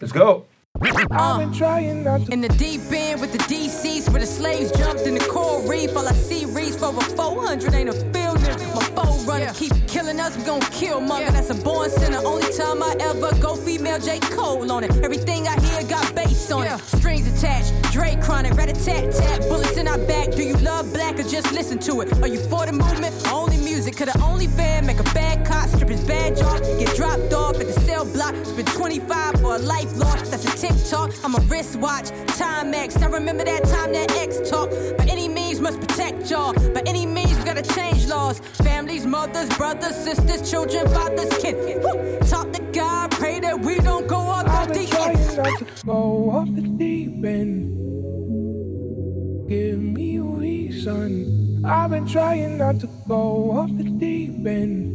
[0.00, 0.44] Let's go
[0.80, 5.96] In the deep end with the DCs where the slaves jumped in the coral reef.
[5.96, 8.42] All I see reach for a 400 ain't a feeling.
[8.74, 9.52] My forerunner.
[9.54, 11.32] Keep killing us, we gon' kill mother.
[11.32, 12.18] That's a born sinner.
[12.18, 14.20] Only time I ever go female J.
[14.20, 14.92] Cole on it.
[15.02, 16.78] Everything I hear got bass on it.
[16.80, 20.30] Strings attached, Dre chronic, rat a tat tat, bullets in our back.
[20.30, 22.12] Do you love black or just listen to it?
[22.22, 23.14] Are you for the movement?
[23.32, 23.96] Only music.
[23.96, 26.60] Could the only fan make a bad cop strip his badge off?
[26.78, 28.34] Get dropped off at the cell block.
[28.44, 30.28] Spend 25 for a life loss.
[30.28, 31.12] That's a TikTok.
[31.24, 32.10] I'm a wristwatch.
[32.38, 33.02] Timex.
[33.02, 34.70] I remember that time that X talk.
[34.98, 36.52] By any means, must protect y'all.
[36.72, 38.40] By any means, we gotta change laws.
[38.62, 41.84] Families, mothers, brothers, sisters, children, fathers, kids.
[41.84, 42.18] Woo!
[42.28, 45.36] Talk to God, pray that we don't go off I've the been deep trying end.
[45.36, 47.74] not to go off the deep end.
[49.48, 51.62] Give me a reason.
[51.64, 54.94] I've been trying not to go off the deep end.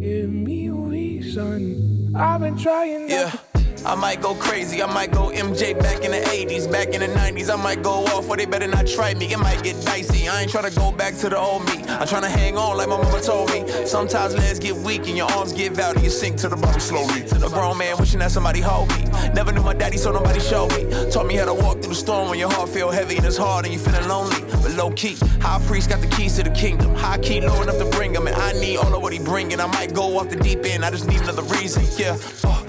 [0.00, 2.12] Give me a reason.
[2.14, 3.40] I've been trying not Yeah.
[3.86, 7.06] I might go crazy, I might go MJ back in the 80s, back in the
[7.06, 7.48] 90s.
[7.48, 9.32] I might go off, or they better not try me.
[9.32, 10.28] It might get dicey.
[10.28, 11.84] I ain't tryna go back to the old me.
[11.86, 13.64] I'm tryna hang on like my mama told me.
[13.86, 16.80] Sometimes legs get weak and your arms give out and you sink to the bottom
[16.80, 17.22] slowly.
[17.22, 19.04] A grown man wishing that somebody hold me.
[19.34, 20.90] Never knew my daddy, so nobody showed me.
[21.12, 23.36] Taught me how to walk through the storm when your heart feel heavy and it's
[23.36, 24.40] hard and you feeling lonely.
[24.62, 26.92] But low key, high priest got the keys to the kingdom.
[26.96, 29.60] High key, low enough to bring him, and I need all of what he bringing.
[29.60, 31.84] I might go off the deep end, I just need another reason.
[31.96, 32.65] Yeah, oh.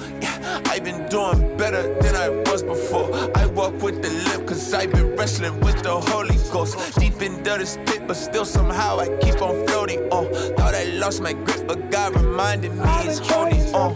[0.65, 3.09] I've been doing better than I was before.
[3.35, 6.77] I walk with the limp, cause I've been wrestling with the Holy Ghost.
[6.99, 10.25] Deep into this pit, but still somehow I keep on floating on.
[10.55, 13.93] Thought I lost my grip, but God reminded me it's holding on.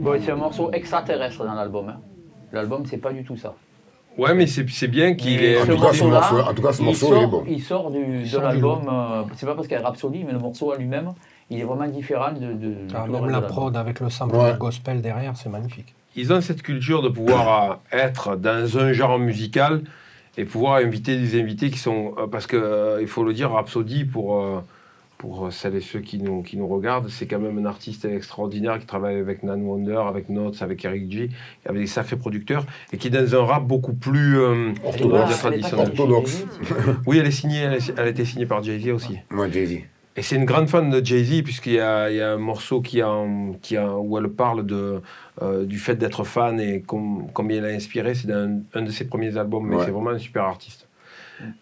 [0.00, 1.88] Bon, c'est un morceau extraterrestre dans l'album.
[1.88, 2.00] hein.
[2.52, 3.54] L'album, c'est pas du tout ça.
[4.18, 5.60] Ouais, mais c'est c'est bien qu'il ait.
[5.60, 7.44] ce tout cas, ce morceau- en tout cas, ce il morceau, sort, il est bon.
[7.48, 10.22] Il sort du, de sort du l'album, euh, c'est pas parce qu'il y a Rhapsody,
[10.24, 11.14] mais le morceau en lui-même,
[11.50, 14.52] il est vraiment différent de, de, Ah, même la prod avec le sample Ouais.
[14.52, 15.94] de gospel derrière, c'est magnifique.
[16.16, 19.82] Ils ont cette culture de pouvoir euh, être dans un genre musical
[20.36, 22.14] et pouvoir inviter des invités qui sont.
[22.18, 24.60] euh, parce que euh, il faut le dire, Rhapsody, pour, euh,
[25.18, 28.78] pour celles et ceux qui nous, qui nous regardent, c'est quand même un artiste extraordinaire
[28.78, 31.30] qui travaille avec Nan Wonder, avec Notes, avec Eric G,
[31.66, 35.38] avec des sacrés producteurs et qui est dans un rap beaucoup plus euh, Orthodoxe.
[35.38, 35.86] traditionnel.
[35.88, 36.44] Orthodoxe.
[36.62, 36.96] Jay-Z.
[37.06, 39.18] Oui, elle est signée, elle, est- elle a été signée par Jay-Z aussi.
[39.30, 39.80] Moi, Jay-Z.
[40.16, 42.80] Et c'est une grande fan de Jay-Z, puisqu'il y a, il y a un morceau
[42.80, 43.12] qui a,
[43.62, 45.00] qui a, où elle parle de,
[45.42, 48.14] euh, du fait d'être fan et com- combien elle a inspiré.
[48.14, 49.84] C'est un, un de ses premiers albums, mais Ouais.
[49.84, 50.86] c'est vraiment un super artiste.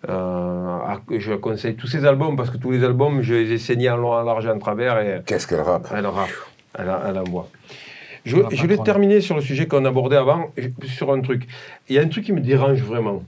[0.09, 0.79] Euh,
[1.19, 3.97] je conseille tous ses albums, parce que tous les albums, je les ai saignés en
[3.97, 5.88] long, en large et en travers, et Qu'est-ce qu'elle rappe?
[5.97, 6.29] elle rappe,
[6.79, 7.49] elle, a- elle envoie.
[8.27, 10.51] Je, je voulais terminer sur le sujet qu'on abordait avant,
[10.85, 11.49] sur un truc.
[11.88, 13.25] Il y a un truc qui me dérange vraiment.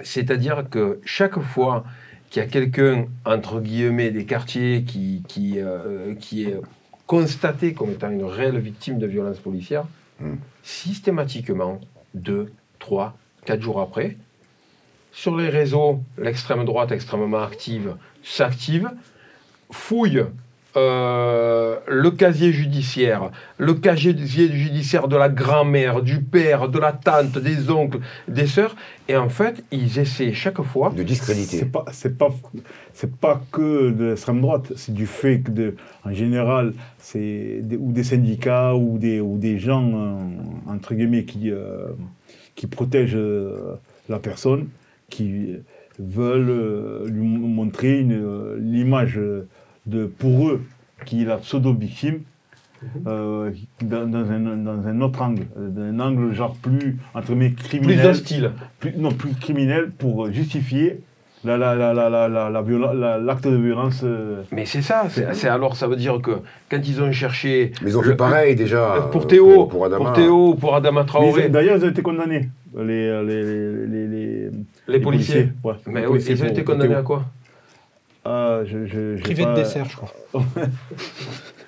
[0.00, 1.84] C'est-à-dire que chaque fois
[2.32, 6.56] qu'il y a quelqu'un, entre guillemets, des quartiers qui, qui, euh, qui est
[7.06, 9.84] constaté comme étant une réelle victime de violence policière,
[10.22, 10.34] Mm.
[10.62, 11.80] systématiquement,
[12.14, 14.16] deux, trois, quatre jours après,
[15.10, 18.90] sur les réseaux, l'extrême droite extrêmement active s'active,
[19.70, 20.24] fouille
[20.76, 27.38] euh, le casier judiciaire, le casier judiciaire de la grand-mère, du père, de la tante,
[27.38, 28.74] des oncles, des sœurs,
[29.08, 30.92] et en fait, ils essaient chaque fois.
[30.96, 31.58] De discréditer.
[31.58, 32.30] C'est pas, c'est pas,
[32.94, 37.76] c'est pas que de l'extrême droite, c'est du fait que, de, en général, c'est des,
[37.76, 41.88] ou des syndicats ou des, ou des gens, euh, entre guillemets, qui, euh,
[42.54, 43.74] qui protègent euh,
[44.08, 44.68] la personne,
[45.10, 45.56] qui
[45.98, 49.20] veulent euh, lui montrer une, euh, l'image
[49.86, 50.62] de, pour eux,
[51.04, 52.20] qui est la pseudo-victime,
[53.06, 57.50] euh, dans, dans un, dans un autre angle, euh, d'un angle genre plus, entre guillemets,
[57.50, 58.14] plus criminel
[58.80, 61.00] plus, non, plus criminel pour justifier
[61.44, 64.00] la, la, la, la, la, la, la viola- la- l'acte de violence.
[64.04, 66.32] euh, Mais c'est ça, c'est c'est alors ça veut dire que
[66.70, 69.08] quand ils ont cherché Mais ils ont le- fait pareil déjà.
[69.12, 70.12] pour Théo, Pour, pour, Adama.
[70.12, 74.50] Théo, pour Adama Traoré, D'ailleurs, ils ont été condamnés, les, les, les, les, les-
[74.88, 75.48] les policiers.
[75.64, 77.24] ouais, Mais les oui, policiers ils ont pour- été pour condamnés à quoi?
[78.24, 80.12] Ah, je, Privé pas- de dessert, je crois.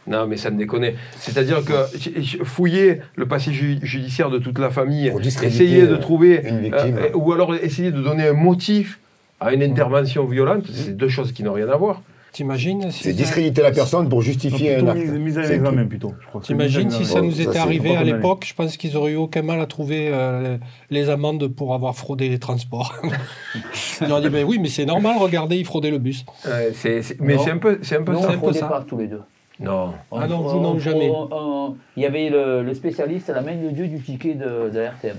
[0.06, 0.84] Non, mais ça me déconne.
[1.16, 5.10] C'est-à-dire que fouiller le passé ju- judiciaire de toute la famille,
[5.42, 6.98] essayer de euh, trouver, une victime.
[6.98, 8.98] euh, ou alors essayer de donner un motif
[9.40, 12.02] à une intervention violente, c'est deux choses qui n'ont rien à voir.
[12.34, 15.00] T'imagines si C'est ça- discréditer la personne pour justifier un plutôt acte.
[15.00, 16.12] mise, mise à C'est l'examen plutôt.
[16.20, 17.20] je crois que c'est T'imagines mise à si l'examen.
[17.20, 19.60] ça nous ça, était c'est arrivé à l'époque, je pense qu'ils auraient eu aucun mal
[19.60, 20.58] à trouver euh,
[20.90, 22.92] les amendes pour avoir fraudé les transports.
[24.00, 26.24] Ils auraient dit, mais oui, mais c'est normal, regardez, ils fraudaient le bus.
[26.46, 27.44] Euh, c'est- c'est- mais Non.
[27.44, 28.66] c'est un peu, c'est un peu Nous, on un peu fraudait ça.
[28.66, 29.22] pas tous les deux.
[29.60, 29.92] Non.
[30.10, 31.08] On- Ah non, vous on- non, on- jamais.
[31.08, 34.68] on- on- Il y avait le, le spécialiste, la main de Dieu du ticket de,
[34.70, 35.16] de RTM.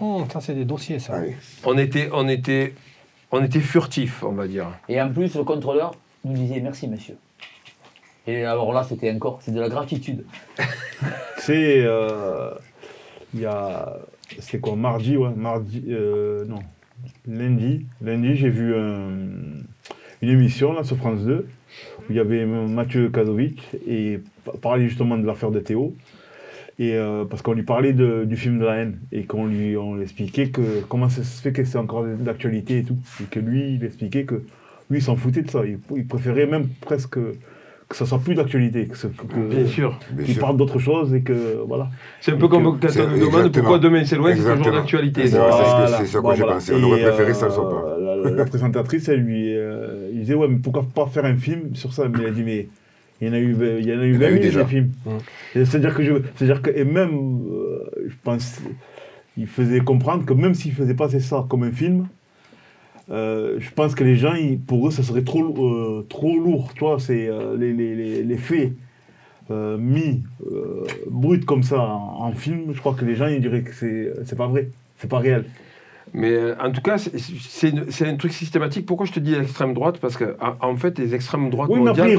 [0.00, 1.14] Hum, ça, c'est des dossiers, ça.
[1.16, 1.34] Ah oui.
[1.64, 2.74] On était, on était,
[3.30, 4.66] on était furtifs, on va dire.
[4.88, 7.16] Et en plus, le contrôleur nous disait merci, monsieur.
[8.26, 10.24] Et alors là, c'était encore, c'est de la gratitude.
[11.38, 11.82] C'est.
[11.84, 12.50] euh,
[13.34, 13.96] Il y a.
[14.38, 15.30] C'est quoi Mardi, ouais.
[15.36, 15.84] Mardi.
[15.88, 16.60] euh, non.
[17.26, 19.10] lundi, lundi j'ai vu un-
[20.22, 21.46] une émission là, sur France 2
[22.00, 25.94] où il y avait Mathieu Kazovic et pa- parlait justement de l'affaire de Théo.
[26.78, 29.76] Et euh, parce qu'on lui parlait de- du film de la haine et qu'on lui,
[29.76, 32.96] on lui expliquait que comment ça se fait que c'est encore d'actualité et tout.
[33.20, 34.42] Et que lui, il expliquait que
[34.90, 35.64] lui, il s'en foutait de ça.
[35.64, 37.16] Il, il préférait même presque
[37.88, 38.88] que ça soit plus d'actualité.
[38.88, 39.96] Que, que- Bien sûr.
[40.24, 41.90] Qu'il parle d'autre chose et que voilà.
[42.20, 43.50] C'est un peu Et comme que- quand C'est- on nous demande exactement.
[43.62, 45.22] pourquoi demain c'est loin, c'est toujours d'actualité.
[45.22, 45.98] C'est c'est ce que- Voilà.
[45.98, 46.54] c'est ça Bon, que j'ai voilà.
[46.56, 46.72] pensé.
[46.74, 47.98] On aurait préféré que ça euh, le soit pas.
[48.00, 51.36] La, la- la présentatrice, elle lui euh, il disait Ouais, mais pourquoi pas faire un
[51.36, 52.08] film sur ça?
[52.08, 52.66] Mais elle a dit Mais
[53.20, 54.28] il y en a eu, il y en a eu Il y en a 20
[54.28, 54.62] eu 000 déjà.
[54.64, 54.90] des films.
[55.54, 57.10] C'est-à-dire que, je, c'est-à-dire que, et même,
[57.50, 58.60] euh, je pense,
[59.36, 62.06] il faisait comprendre que même s'il faisait passer ça comme un film,
[63.10, 66.72] euh, je pense que les gens, ils- pour eux, ça serait trop, euh, trop lourd.
[66.74, 68.72] Tu vois, c'est les, les, les, les faits
[69.50, 70.22] mis
[71.10, 72.72] bruts comme ça en, en film.
[72.72, 75.44] Je crois que les gens, ils diraient que c'est, c'est pas vrai, c'est pas réel.
[76.12, 78.86] Mais euh, en tout cas, c'est- un truc systématique.
[78.86, 79.98] Pourquoi je te dis l'extrême droite?
[80.00, 82.10] Parce que en en fait, les extrêmes droites Oui, mais après,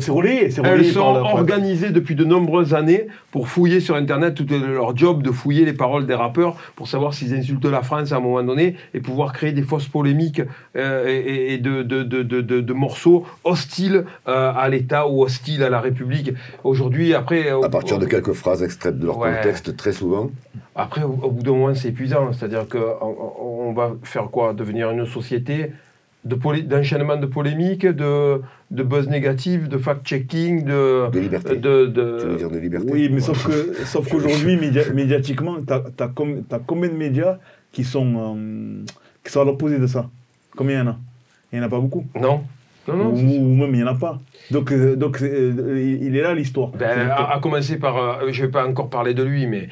[0.00, 0.50] c'est relayé.
[0.50, 4.34] C'est elles sont organisées depuis de nombreuses années pour fouiller sur Internet.
[4.34, 7.82] Tout est leur job de fouiller les paroles des rappeurs pour savoir s'ils insultent la
[7.82, 10.42] France à un moment donné et pouvoir créer des fausses polémiques
[10.76, 15.22] euh, et, et de, de, de, de, de- de morceaux hostiles euh, à l'État ou
[15.22, 16.32] hostiles à la République.
[16.64, 17.50] Aujourd'hui, après...
[17.50, 19.34] À partir de quelques phrases extraites de leur Ouais.
[19.36, 20.30] contexte, très souvent.
[20.74, 22.32] Après, au, au bout d'un moment, c'est épuisant.
[22.32, 24.52] C'est-à-dire qu'on on, va faire quoi?
[24.52, 25.72] Devenir une société
[26.24, 31.08] de d'enchaînement de polémiques, de, de buzz négatif, de fact-checking, de...
[31.10, 31.56] De liberté.
[31.56, 32.88] de, de- Tu veux dire de liberté?
[32.92, 33.20] Oui, mais Ouais.
[33.20, 36.10] sauf que sauf qu'aujourd'hui, média- médiatiquement, tu as,
[36.66, 37.38] combien de médias
[37.72, 38.84] qui sont, euh,
[39.24, 40.10] qui sont à l'opposé de ça?
[40.56, 40.96] Combien il y en a?
[41.52, 42.04] Il n'y en a pas beaucoup?
[42.20, 42.42] Non.
[42.88, 43.10] Non, non.
[43.12, 44.20] ou, même il n'y en a pas.
[44.50, 46.68] Donc, euh, donc euh, il est là l'histoire.
[46.70, 49.68] Ben, à, à commencer par, euh, je ne vais pas encore parler de lui, mais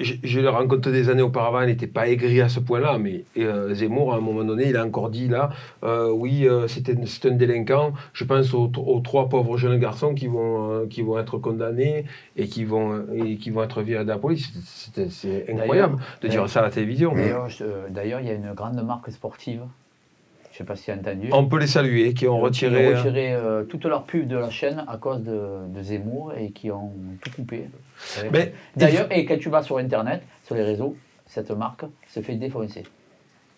[0.00, 3.24] je, je l'ai rencontré des années auparavant, il n'était pas aigri à ce point-là, mais
[3.38, 5.50] euh, Zemmour, à un moment donné, il a encore dit là,
[5.84, 10.14] euh, oui, euh, c'était c'est un délinquant, je pense aux, aux trois pauvres jeunes garçons
[10.14, 12.04] qui vont, qui vont être condamnés
[12.36, 14.52] et qui vont, et qui vont être virés de la police.
[15.10, 17.14] C'est incroyable de dire ça à la télévision.
[17.16, 19.62] Euh, D'ailleurs, il y a une grande marque sportive,
[20.56, 21.28] je sais pas si tu as entendu.
[21.32, 22.94] On peut les saluer, qui ont Qui retiré...
[22.94, 26.50] ont retiré euh, toute leur pub de la chaîne à cause de, de Zemmour et
[26.50, 26.92] qui ont
[27.22, 27.68] tout coupé.
[28.32, 32.36] Mais D'ailleurs, et quand tu vas sur Internet, sur les réseaux, cette marque se fait
[32.36, 32.84] défoncer.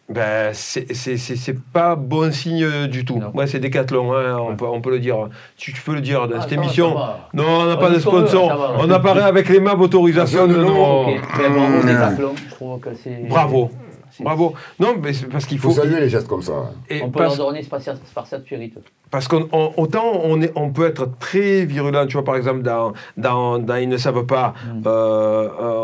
[0.09, 3.23] Ben, c'est c'est- c'est- c'est pas bon signe euh, du tout.
[3.35, 5.29] Ouais, c'est Décathlon, hein, on, peut, on peut le dire.
[5.57, 6.97] Tu, tu peux le dire dans Ah, cette va, émission.
[7.35, 8.49] Non, on n'a pas de sponsor.
[8.57, 8.73] va.
[8.81, 11.11] On apparaît avec les MAB autorisation de bravo
[11.85, 13.29] Décathlon, je trouve que c'est...
[13.29, 13.71] Bravo.
[14.25, 14.55] Bravo.
[14.81, 15.81] Non, mais c'est parce qu'il Il faut faut.
[15.81, 16.73] saluer les gestes comme ça.
[16.91, 18.73] Et On peut parce- leur donner Spartiate Spartiate Spirit.
[19.11, 23.59] Parce qu'autant on, est- on peut être très virulent, tu vois, par exemple, dans, dans,
[23.59, 24.83] dans Ils ne savent pas, Mm.
[24.87, 25.81] euh, euh,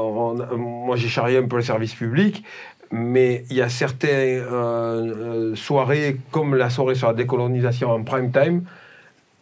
[0.53, 2.44] on- moi j'ai charrié un peu le service public,
[2.90, 8.31] mais il y a certaines euh, soirées, comme la soirée sur la décolonisation en prime
[8.31, 8.62] time,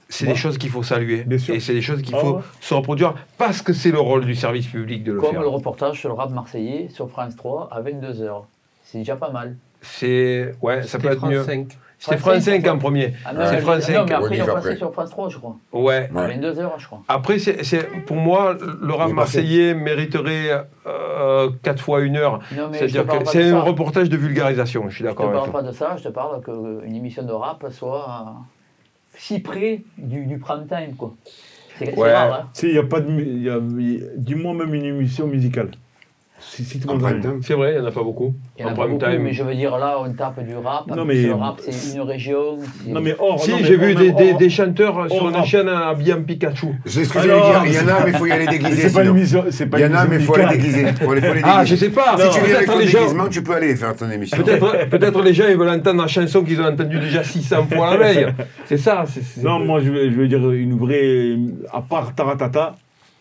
[0.09, 1.24] c'est des choses qu'il faut saluer.
[1.48, 2.42] Et c'est des choses qu'il Ah faut ouais.
[2.61, 5.40] se reproduire parce que c'est le rôle du service public de le Comme faire.
[5.40, 8.44] le reportage sur le rap marseillais sur France 3 à 22h.
[8.92, 9.57] C'est déjà pas mal.
[9.81, 10.55] C'est.
[10.61, 11.42] Ouais, ça peut C'était être France mieux.
[11.44, 11.78] 5.
[11.98, 13.14] C'était France 5 en premier.
[13.24, 14.09] Ah, non, c'est mais- France non, 5.
[14.09, 15.57] mais après, ils ont passé sur France 3, je crois.
[15.72, 16.11] Ouais.
[16.14, 17.02] À 22h, je crois.
[17.09, 20.66] Après, c'est, c'est- pour moi, le rap marseillais mériterait
[21.62, 22.40] 4 fois une heure.
[22.55, 23.61] Non, mais je C'est-à-dire te parle que c'est un ça.
[23.62, 25.62] reportage de vulgarisation, je suis Je te d'accord avec parle toi.
[25.62, 28.31] pas de ça, je te parle qu'une émission de rap soit euh,
[29.16, 31.14] si près du, du prime time, quoi.
[31.78, 32.12] C'est Ouais.
[32.12, 32.48] rare, hein.
[32.52, 33.11] Si, il y a pas de.
[33.11, 35.70] y a- il- Dis-moi même une émission musicale.
[36.44, 37.40] Si, si prime time.
[37.42, 38.35] C'est vrai, il n'y en a pas beaucoup.
[38.59, 39.22] Il y en a En pas beaucoup, time.
[39.22, 40.87] mais je veux dire, là, on tape du rap.
[40.88, 42.59] Non, mais- Le rap, c'est une région.
[42.85, 43.40] c'est- Non, mais hors.
[43.40, 46.66] Si, j'ai vu des, des- chanteurs sur une chaîne habillés en Pikachu.
[46.85, 47.62] C'est ce que Ah j'allais dire.
[47.66, 48.88] Il y en a, mais il faut y aller déguisé.
[48.88, 50.85] C'est pas une pas Il y en a, mais il faut aller déguiser.
[51.44, 52.16] Ah, je sais pas.
[52.18, 54.37] Si tu viens avec Peut-être ton les gens- déguisement, tu peux aller faire ton émission.
[54.37, 57.90] Peut-être, peut-être les gens ils veulent entendre la chanson qu'ils ont entendue déjà 600 fois
[57.92, 58.26] la veille.
[58.66, 59.05] C'est ça.
[59.42, 61.37] Non, moi, je veux, je veux dire une vraie.
[61.72, 62.74] À part Taratata.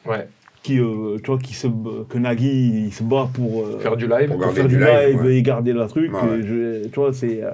[0.06, 0.28] Ouais.
[0.64, 1.68] Qui, euh, tu vois, qui se,
[2.10, 3.64] que Nagui, il se bat pour.
[3.64, 4.28] euh, Faire du live.
[4.30, 5.36] Pour, Pour faire du live, live, ouais.
[5.38, 6.14] et garder le truc.
[6.14, 6.40] Ouais.
[6.40, 7.42] et je- tu vois, c'est.
[7.44, 7.50] euh,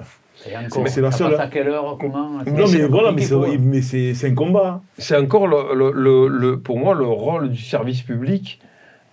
[0.86, 1.34] c'est la seule.
[1.34, 3.56] à quelle heure, comment Non, mais voilà, mais c'est pour eux.
[3.58, 4.82] mais c'est- c'est un combat.
[4.98, 8.60] c'est encore le, le- le- le- pour moi le rôle du service public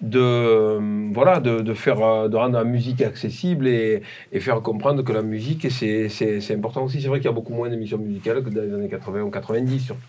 [0.02, 5.14] de voilà de, de faire de rendre la musique accessible et, et faire comprendre que
[5.14, 7.98] la musique c'est c'est- c'est important aussi c'est vrai qu'il y a beaucoup moins d'émissions
[7.98, 10.02] musicales que dans les années 80 ou 90 surtout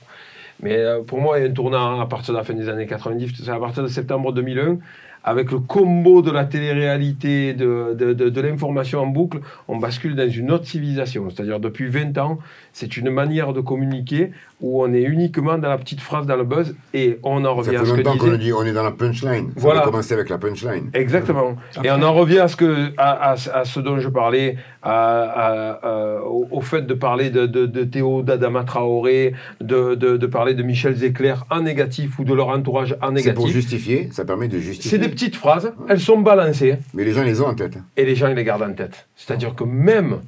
[0.62, 2.68] mais euh, pour moi il y a un tournant à partir de la fin des
[2.68, 4.78] années 90 c'est à partir de septembre 2001
[5.26, 10.66] avec le combo de la télé-réalité, de, l'information en boucle, on bascule dans une autre
[10.66, 11.28] civilisation.
[11.28, 12.38] C'est-à-dire depuis 20 ans,
[12.72, 14.30] c'est une manière de communiquer
[14.62, 17.50] où on est uniquement dans la petite phrase, dans le buzz, et on en Ça
[17.50, 18.34] revient à fait ce que longtemps qu'on disait...
[18.34, 19.52] a dit on est dans la punchline.
[19.56, 19.80] Voilà.
[19.80, 20.90] On a commencé avec la punchline.
[20.94, 21.56] Exactement.
[21.84, 24.92] Et on en revient à ce, que, à, à- à ce dont je parlais, à-
[24.92, 30.16] à- à- au, au fait de parler de, de, de Théo, d'Adama Traoré, de, de,
[30.16, 33.52] de parler de Michel Zecler en négatif ou de leur entourage en C'est pour négatif.
[33.52, 34.90] justifier, ça permet de justifier.
[34.90, 37.76] C'est des petites phrases, elles sont balancées Mais les gens les ont en tête.
[37.96, 39.06] et les gens ils les gardent en tête.
[39.16, 40.20] C'est-à-dire que même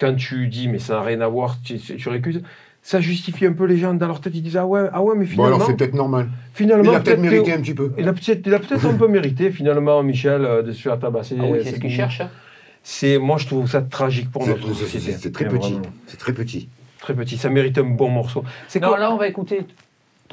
[0.00, 2.42] quand tu dis mais ça n'a rien à voir, tu, tu récuses,
[2.86, 4.34] ça justifie un peu les gens dans leur tête.
[4.36, 6.28] Ils disent ah ouais, ah ouais mais Bon finalement, alors c'est peut-être normal.
[6.52, 7.92] finalement Il a peut-être mérité un petit peu.
[7.98, 10.98] il a peut-être il a peut-être un peu mérité finalement Michel euh, de se faire
[10.98, 11.34] tabasser.
[11.40, 12.20] Ah oui, c'est ce qu'ils cherchent.
[12.20, 12.28] hein.
[12.82, 15.16] C'est moi je trouve ça tragique pour notre c'est- société.
[15.18, 15.78] C'est très petit.
[16.06, 16.68] C'est très petit.
[17.00, 17.38] très petit.
[17.38, 18.44] Ça mérite un bon morceau.
[18.68, 19.64] C'est Non, quoi là, on va écouter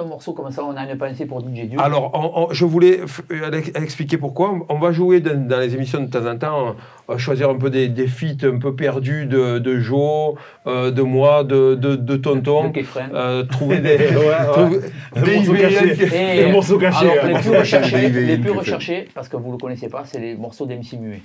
[0.01, 1.79] ton morceau, comme ça, on a une pensée pour DJ Duke.
[1.79, 4.53] Alors, on- on- je voulais euh, ex- expliquer pourquoi.
[4.69, 6.75] On va jouer dans, dans les émissions de temps en temps,
[7.07, 10.35] on va choisir un peu des, des feats un peu perdus de, de Joe,
[10.67, 12.69] euh, de moi, de, de, de Tonton.
[12.69, 12.81] De.
[13.13, 14.51] Euh, trouver des, Ouais, ouais.
[14.53, 14.79] trouver-
[15.15, 15.95] Un des morceau IVN caché.
[15.95, 19.37] qui- Et, Le morceau caché, alors, les Le plus recherchés, les plus recherchés, parce que
[19.37, 21.21] vous ne le connaissez pas, c'est les morceaux d'MC Muet.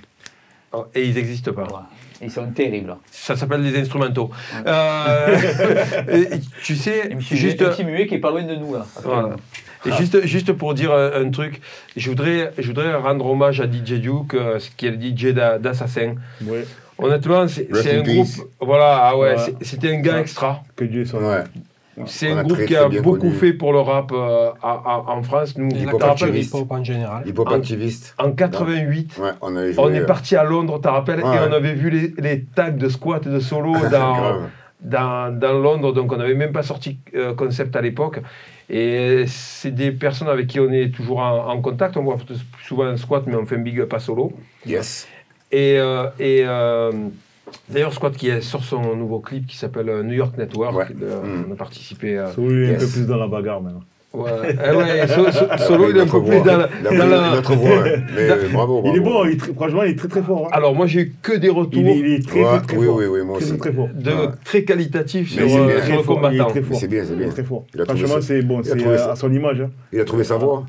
[0.73, 1.63] Oh, Et ils n'existent pas.
[1.63, 1.87] Voilà.
[2.21, 2.95] Ils sont terribles.
[3.11, 4.31] Ça s'appelle des instrumentaux.
[4.65, 5.37] Euh,
[6.11, 8.85] et tu sais, juste, MC Muet qui est pas loin de nous, là.
[9.03, 9.35] Voilà.
[9.85, 11.61] Et juste, juste pour dire un, un truc,
[11.95, 15.59] je voudrais, je voudrais rendre hommage à DJ Duke, euh, qui est le DJ d'A-
[15.59, 16.15] d'Assassin.
[16.43, 16.65] Ouais,
[16.97, 17.67] Honnêtement, c'est
[17.99, 18.27] un groupe.
[18.59, 19.53] Voilà, ah ouais, Ouais.
[19.61, 20.21] c'était un gars Ouais.
[20.21, 20.63] extra.
[20.75, 21.43] que Dieu soit.
[21.97, 22.03] Ouais.
[22.05, 23.31] C'est un a groupe très, qui a beaucoup connu.
[23.33, 25.57] fait pour le rap euh, en, en- en France.
[25.57, 26.55] Nous, hip-hop activiste.
[26.69, 27.23] en général.
[27.27, 28.13] Hip-hop En- activiste.
[28.19, 29.83] en 88, Ouais, on avait joué.
[29.83, 31.35] on est euh, parti à Londres, t'as rappelles, Ouais.
[31.35, 34.41] et on avait vu les, les tags de squat et de solo dans,
[34.81, 38.21] dans, dans Londres, donc on n'avait même pas sorti euh, concept à l'époque.
[38.69, 41.97] Et c'est des personnes avec qui on est toujours en, en contact.
[41.97, 42.17] On voit
[42.67, 44.33] souvent un squat, mais on fait un big up à solo.
[44.65, 45.07] Yes.
[45.51, 46.91] Et, euh, et euh,
[47.69, 50.75] d'ailleurs, Squat qui est sur son nouveau clip qui s'appelle euh, New York Network.
[50.75, 50.85] Ouais.
[51.03, 51.45] euh, Mm.
[51.49, 52.31] On a participé à.
[52.31, 53.81] Solo, il est un peu plus dans la bagarre maintenant.
[54.13, 56.45] Ouais, Eh ouais, so- so- solo, il est un peu Notre plus voix.
[56.45, 56.69] dans la.
[56.81, 57.81] Il a dans la- notre voix.
[57.83, 57.97] ouais.
[58.15, 58.83] Mais bravo, bravo.
[58.85, 60.45] Il est bon, il est franchement, il est très très fort.
[60.47, 60.49] hein.
[60.53, 62.77] Alors, moi, j'ai eu que des retours il, est, il est très, Ouais, très, très
[62.77, 62.95] oui, fort.
[62.95, 63.57] oui, oui, moi très, aussi.
[63.57, 63.89] très, très fort.
[63.93, 64.27] de Ouais.
[64.45, 66.49] très qualitatifs sur, Mais c'est euh, sur Très le fort, il est combattant.
[66.51, 66.77] très fort.
[66.79, 67.29] C'est bien, c'est bien.
[67.29, 67.65] Très fort.
[67.85, 69.61] Franchement, c'est bon, c'est à son image.
[69.61, 69.69] hein.
[69.91, 70.65] Il a trouvé sa voix.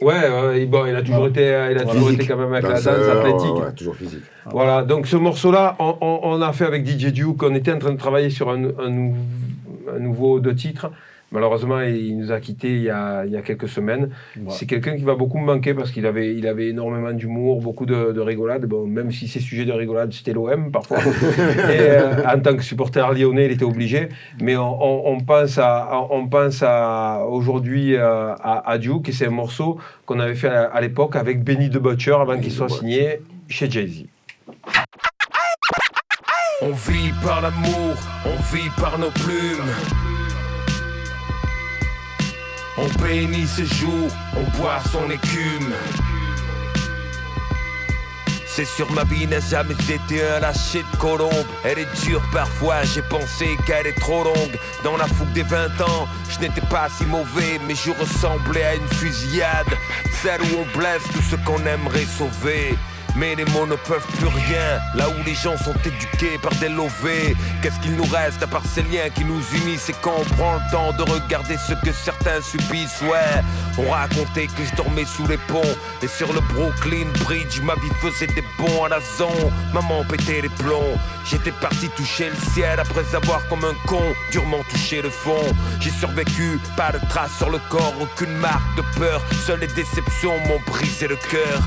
[0.00, 2.52] Ouais, ouais, il- bon, il a toujours été, euh, il a toujours été quand même
[2.52, 3.54] avec la danse athlétique.
[3.64, 4.22] ouais, toujours physique.
[4.50, 7.78] Voilà, donc ce morceau-là, on, on- on a fait avec DJ Duke, on était en
[7.78, 9.16] train de travailler sur un, un nou-
[9.94, 10.90] un nouveau titres.
[11.34, 14.10] Malheureusement, il nous a quittés il y a, il y a quelques semaines.
[14.36, 14.44] Ouais.
[14.48, 17.84] C'est quelqu'un qui va beaucoup me manquer parce qu'il avait, il avait énormément d'humour, beaucoup
[17.84, 18.64] de, de rigolade.
[18.66, 20.98] Bon, même si ses sujets de rigolade, c'était l'OM parfois.
[21.02, 24.08] Et, euh, en tant que supporter lyonnais, il était obligé.
[24.40, 29.12] Mais on, on- on pense, à, on pense à aujourd'hui euh, à, à Duke et
[29.12, 32.52] c'est un morceau qu'on avait fait à, à l'époque avec Benny the Butcher avant qu'il
[32.52, 34.04] soit signé chez Jay-Z.
[36.62, 37.94] On vit par l'amour,
[38.24, 40.13] on vit par nos plumes.
[42.76, 45.74] On bénit ses jours, on boit son écume.
[48.46, 51.46] C'est sûr ma vie n'a jamais été un lâcher de colombe.
[51.64, 54.58] Elle est dure parfois, j'ai pensé qu'elle est trop longue.
[54.82, 58.74] Dans la fougue des 20 ans, je n'étais pas si mauvais Mais je ressemblais à
[58.76, 59.66] une fusillade.
[60.22, 62.76] Celle où on blesse tout ce qu'on aimerait sauver
[63.16, 66.68] mais les mots ne peuvent plus rien, là où les gens sont éduqués par des
[66.68, 67.36] lovés.
[67.62, 70.54] Qu'est-ce qu'il nous reste à part ces liens qui nous unissent et quand on prend
[70.54, 73.42] le temps de regarder ce que certains subissent, ouais.
[73.78, 75.62] On racontait que je dormais sous les ponts
[76.02, 79.52] et sur le Brooklyn Bridge, ma vie faisait des bons à la zone.
[79.72, 84.62] Maman pétait les plombs, j'étais parti toucher le ciel après avoir comme un con durement
[84.70, 85.44] touché le fond.
[85.80, 90.38] J'ai survécu, pas de traces sur le corps, aucune marque de peur, seules les déceptions
[90.46, 91.60] m'ont brisé le cœur.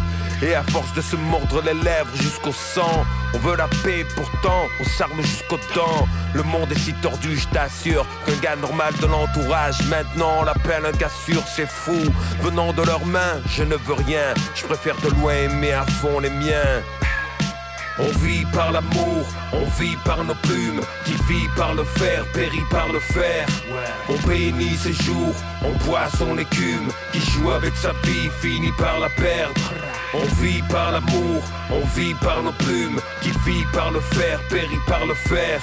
[0.43, 4.67] Et à force de se mordre les lèvres jusqu'au sang, on veut la paix, pourtant
[4.80, 6.08] on s'arme jusqu'aux dents.
[6.36, 10.86] Le monde est si tordu, je t'assure, qu'un gars normal de l'entourage, maintenant on l'appelle
[10.86, 11.97] un gars sûr, c'est fou.
[12.41, 16.19] Venant de leurs mains, je ne veux rien, je préfère de loin aimer à fond
[16.19, 16.84] les miens.
[18.00, 22.62] On vit par l'amour, on vit par nos plumes, qui vit par le fer, périt
[22.69, 23.47] par le fer.
[24.08, 29.00] On bénit ses jours, on boit son écume, qui joue avec sa vie, finit par
[29.00, 29.62] la perdre.
[30.13, 34.79] On vit par l'amour, on vit par nos plumes, qui vit par le fer, périt
[34.87, 35.59] par le fer.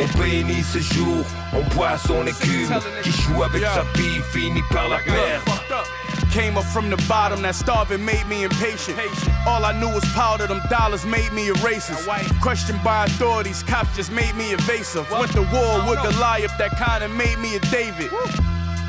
[0.00, 4.88] On bénit ses jours, on boit son écume, qui joue avec sa vie, finit par
[4.88, 5.84] la perdre.
[6.32, 8.96] Came up from the bottom, that starving made me impatient.
[9.46, 12.08] All I knew was powder, them dollars made me a racist.
[12.40, 15.10] Questioned by authorities, cops just made me evasive.
[15.10, 18.10] Went to war with Goliath, that kinda made me a David.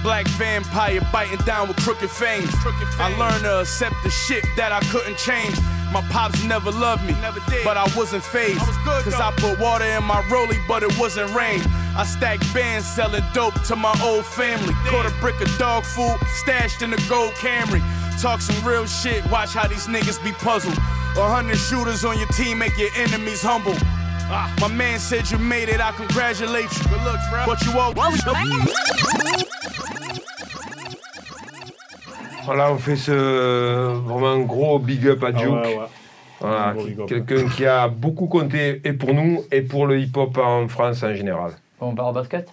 [0.03, 2.51] Black vampire biting down with crooked fangs.
[2.99, 5.57] I learned to accept the shit that I couldn't change.
[5.91, 7.15] My pops never loved me,
[7.63, 8.59] but I wasn't phased.
[8.59, 11.61] Cause I put water in my rollie, but it wasn't rain.
[11.95, 14.73] I stacked bands selling dope to my old family.
[14.85, 17.81] Caught a brick of dog food, stashed in a gold Camry.
[18.21, 20.77] Talk some real shit, watch how these niggas be puzzled.
[21.15, 23.77] A hundred shooters on your team make your enemies humble.
[24.59, 26.89] My man said you made it, I congratulate you.
[26.89, 27.45] Good looks, bro.
[27.45, 29.42] But you always.
[32.45, 33.11] Voilà, on fait ce
[34.05, 35.49] vraiment gros big up à Ah Duke.
[35.51, 35.85] ouais, ouais.
[36.39, 36.75] Voilà,
[37.07, 41.13] quelqu'un qui a beaucoup compté et pour nous et pour le hip-hop en France en
[41.15, 41.51] général.
[41.79, 42.49] On part au basket?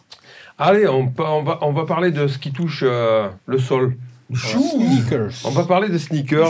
[0.58, 1.06] Allez, on,
[1.42, 3.96] va, on va parler de ce qui touche euh, le sol.
[4.32, 5.32] Sneakers.
[5.44, 6.48] On va parler de sneakers.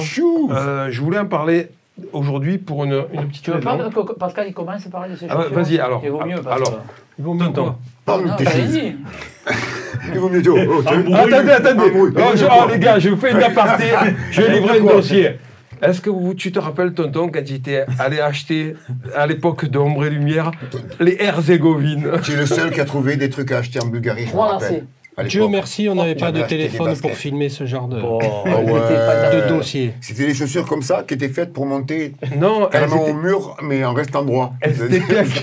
[0.51, 1.69] Euh, je voulais en parler
[2.13, 5.17] aujourd'hui pour une, une petite Tu veux pas que Pascal il commence à parler de
[5.19, 6.01] ces Ah chaussures vas-y, alors.
[6.05, 6.81] Il vaut mieux parce Alors,
[7.19, 7.75] Il vaut mieux Tonton.
[8.09, 8.83] de tes choses.
[10.13, 10.83] Il vaut mieux dire, oh,
[11.15, 11.93] Attendez, attendez.
[11.95, 13.85] Oh, je- oh, les gars, je vous fais une aparté.
[14.31, 15.31] Je vais livrer un dossier.
[15.83, 18.75] Est-ce que vous, tu te rappelles, tonton, quand tu étais allé acheter,
[19.17, 20.51] à l'époque de Ombre et Lumière,
[21.01, 24.23] les Herzégovines Tu es le seul qui a trouvé des trucs à acheter en Bulgarie,
[24.23, 24.87] je me Trois rappelle.
[25.25, 28.53] Dieu merci, on n'avait pas J'avais de téléphone pour filmer ce genre de, Oh, ouais.
[28.53, 29.93] c'était pas de de- dossier.
[30.01, 33.15] C'était des chaussures comme ça qui étaient faites pour monter Non, elles carrément étaient, au
[33.15, 34.53] mur, mais en restant droit.
[34.61, 35.43] elles étaient kaki.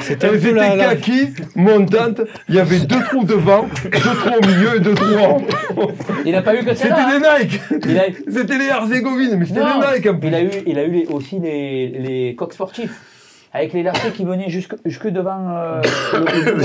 [0.00, 2.20] C'était un Elles peu étaient la, la- kaki, montantes.
[2.48, 5.36] Il y avait deux trous devant, deux trous au milieu et deux trous en
[5.76, 5.90] haut.
[6.24, 7.38] Il n'a pas eu que C'était celle-là.
[7.38, 7.60] des Nike.
[7.88, 8.02] Il a...
[8.30, 10.28] C'était les Herzégovines, mais c'était des Nike en plus.
[10.28, 13.00] il a eu, il a eu les- aussi les, les coques sportifs.
[13.52, 15.80] Avec les lacets qui venaient jusque, jusque devant euh,
[16.12, 16.64] le, le- le-.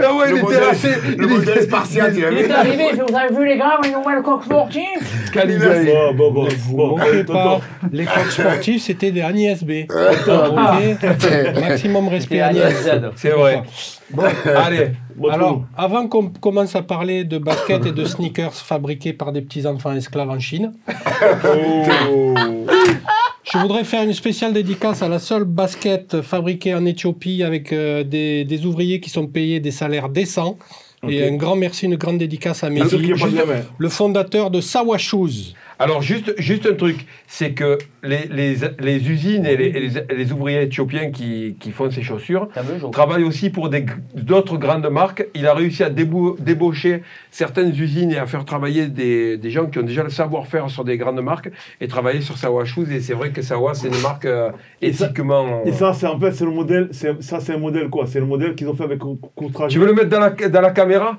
[0.00, 0.88] Ah ouais, Le il était modèle- lacé.
[1.16, 4.20] Le modèle spartiate, il Il est arrivé, il vous avez vu les gars, une nouvelle
[4.22, 5.84] coque sportive Calibré.
[5.84, 6.48] Bon, bon, bon.
[6.66, 7.32] Vous bon, manquez tonton.
[7.32, 7.60] pas.
[7.92, 9.70] Les coques sportifs, c'était des Agnès B.
[9.88, 12.88] Ok Maximum respect Agnès.
[13.16, 13.62] C'est vrai.
[14.10, 14.24] Bon,
[14.56, 14.90] Allez.
[15.16, 19.40] Bon, alors, avant qu'on commence à parler de baskets et de sneakers fabriqués par des
[19.42, 20.72] petits enfants esclaves en Chine,
[21.44, 22.34] Oh.
[23.44, 28.02] je voudrais faire une spéciale dédicace à la seule basket fabriquée en Éthiopie avec euh,
[28.02, 30.58] des, des ouvriers qui sont payés des salaires décents.
[31.06, 33.12] Et un grand merci, une grande dédicace à Mehdi,
[33.78, 35.54] le fondateur de Sawa Shoes.
[35.78, 40.32] Alors, juste, juste un truc, c'est que les, les, les usines et les, et les-
[40.32, 42.48] ouvriers éthiopiens qui, qui font ces chaussures
[42.92, 43.68] travaillent aussi pour
[44.14, 45.26] d'autres grandes marques.
[45.34, 49.66] Il a réussi à débou- débaucher certaines usines et à faire travailler des, des gens
[49.66, 51.50] qui ont déjà le savoir-faire sur des grandes marques
[51.80, 52.90] et travailler sur Sawa Shoes.
[52.92, 54.50] Et c'est vrai que Sawa, c'est une marque euh,
[54.80, 55.62] éthiquement...
[55.64, 56.88] Et ça, c'est en fait, c'est le modèle.
[56.92, 58.06] Ça, c'est un modèle quoi?
[58.06, 59.00] C'est le modèle qu'ils ont fait avec
[59.34, 59.68] contrat.
[59.68, 61.18] Tu veux le mettre dans la, dans la caméra?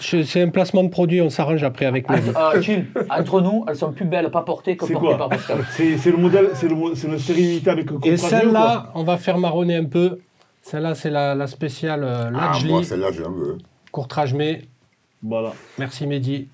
[0.00, 2.30] C'est un placement de produit, on s'arrange après avec Mehdi.
[2.34, 2.86] Ah, chill.
[3.10, 5.58] Entre nous, elles sont plus belles pas portées que C'est portées quoi par Pascal.
[5.70, 6.74] C'est le modèle, c'est le,
[7.10, 8.08] le série limitée avec contrat.
[8.10, 10.18] Et celle-là, on va faire marronner un peu.
[10.62, 13.58] Celle-là, c'est la, la spéciale euh, Ah, Lajli, moi, celle-là, je la veux.
[13.92, 14.62] courtrage mais.
[15.22, 15.52] Voilà.
[15.78, 16.48] Merci Mehdi.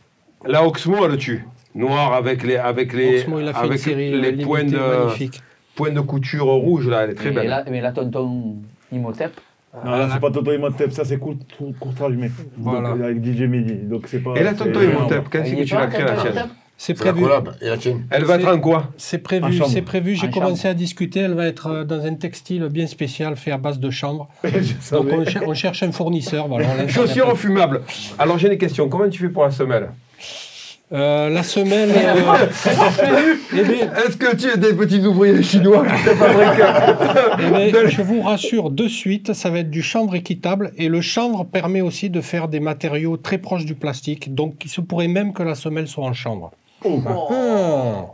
[0.45, 1.45] La Oxmo, elle le tue.
[1.75, 4.65] Noir avec les, avec les, Oxmo, il a fait avec une série les euh, points,
[4.65, 5.43] de, magnifique.
[5.75, 7.49] points de couture rouge, là, elle est très mais, belle.
[7.49, 8.57] là, mais la tonton
[8.93, 9.33] Imhotep,
[9.85, 12.31] Non, là, c'est pas Tonton Imhotep, ça c'est court- court- mais.
[12.57, 12.91] Voilà.
[12.91, 13.75] Donc, avec DJ Mehdi.
[13.85, 14.35] Donc c'est pas.
[14.37, 16.47] Et la Tonton c'est- Imhotep, quand c'est que tu l'as créée la Imhotep
[16.79, 17.23] C'est prévu.
[17.23, 17.43] la
[18.11, 19.71] Elle va être en quoi C'est prévu, chambre.
[19.71, 20.15] c'est prévu.
[20.15, 21.21] J'ai En commencé à discuter.
[21.21, 24.29] Elle va être euh, dans un textile bien spécial fait à base de chanvre.
[24.45, 26.49] Je Donc on, cher- on cherche un fournisseur.
[26.49, 27.37] Voilà, Chaussures un peu.
[27.37, 27.81] fumables.
[28.19, 28.89] Alors j'ai des questions.
[28.89, 29.89] Comment tu fais pour la semelle?
[30.93, 31.91] Euh, la semelle.
[31.97, 36.65] euh, eh bien, Est-ce que tu es des petits ouvriers chinois qui fabriquent
[37.67, 40.73] eh bien, je vous rassure de suite, ça va être du chanvre équitable.
[40.77, 44.33] Et le chanvre permet aussi de faire des matériaux très proches du plastique.
[44.33, 46.53] Donc il se pourrait même que la semelle soit en chanvre.
[46.85, 47.03] Oh.
[47.07, 48.07] Ah.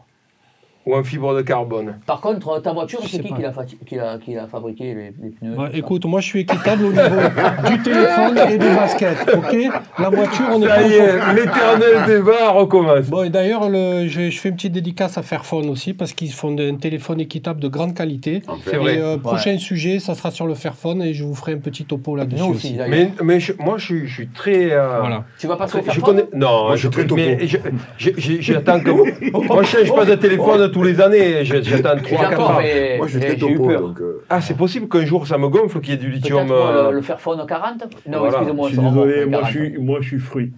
[0.87, 3.37] Ou en fibre de carbone Par contre, ta voiture, Je c'est qui pas.
[3.37, 3.53] qui l'a,
[3.87, 6.91] qui l'a- qui fabriqué, les, les pneus Ouais, ça écoute, moi je suis équitable au
[6.93, 9.57] niveau du téléphone et des baskets, ok?
[9.99, 13.07] La voiture, on est Ça pas y est, l'éternel débat recommence.
[13.07, 16.33] Bon, et d'ailleurs, le- je, je fais une petite dédicace à Fairphone aussi, parce qu'ils
[16.33, 18.41] font un téléphone équitable de grande qualité.
[18.41, 18.71] Fait.
[18.71, 18.97] C'est vrai.
[18.97, 21.85] Et euh, prochain sujet, ça sera sur le Fairphone, et je vous ferai un petit
[21.85, 22.77] topo là-dessus aussi.
[22.89, 24.73] Mais, mais je- moi, je suis, je suis très.
[24.73, 25.25] euh, Voilà.
[25.39, 26.05] Tu vas passer au Je Fairphone?
[26.05, 26.25] connais.
[26.35, 27.17] Non, Moi, je suis très topo.
[27.17, 27.59] mais je-
[27.99, 28.91] je- je- j'attends que.
[29.47, 31.45] Moi, je change pas de téléphone tous les années.
[31.45, 32.59] je- J'attends 3-4 D'accord, ans.
[32.61, 33.69] mais Moi, je suis j'ai, très j'ai eu topo.
[33.69, 33.81] peur.
[33.83, 36.23] Donc, euh, Ah, c'est possible qu'un jour ça me gonfle qu'il y ait du Peut-être
[36.23, 36.51] lithium.
[36.51, 38.35] euh, le, le Fairphone 40 Non, Voilà.
[38.39, 39.53] excusez-moi, Je suis remonte, désolé, moi 40.
[39.55, 40.53] je suis, moi je suis fruit.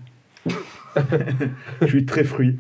[1.82, 2.56] je suis très fruit.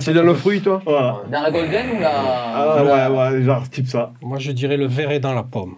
[0.00, 0.82] C'est dans le fruit, toi?
[0.84, 1.22] Voilà.
[1.32, 2.10] Dans la Golden ou la.
[2.14, 4.12] Ah ouais, ouais, genre type ça.
[4.20, 5.76] Moi, je dirais le verre est dans la pomme.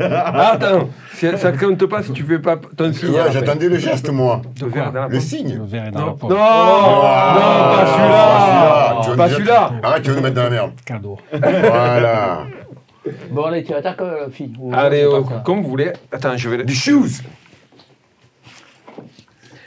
[0.00, 3.10] Ah, attends, c'est- ça compte pas si tu fais pas ton signe.
[3.10, 3.30] ouais.
[3.32, 4.42] J'attendais le geste, moi.
[4.60, 5.56] De verre dans la Le signe.
[5.58, 7.86] Le verre est dans Non, la non, non, Ah, pas
[9.06, 9.16] celui-là.
[9.16, 9.72] Pas celui-là.
[9.82, 10.72] Arrête, tu vas nous mettre dans la merde.
[10.84, 11.16] Cadeau.
[11.32, 12.46] Voilà.
[13.30, 14.52] Bon, allez, tu attaques, euh, fille.
[14.58, 15.42] ou- Allez, euh, ça.
[15.44, 15.92] comme vous voulez.
[16.10, 16.64] Attends, je vais.
[16.64, 17.22] Des shoes.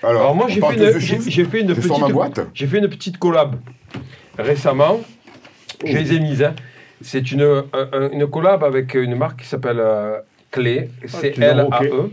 [0.03, 0.99] Alors, moi, j'ai fait, une-
[1.29, 2.47] j'ai fait petite.
[2.53, 3.55] J'ai fait une petite collab
[4.37, 4.99] récemment.
[5.85, 6.43] Je les ai mises.
[6.43, 6.53] hein.
[7.01, 10.19] C'est une, un- un- une collab avec une marque qui s'appelle euh,
[10.51, 10.89] Clé.
[11.05, 12.11] C'est tu l'as L-A-E.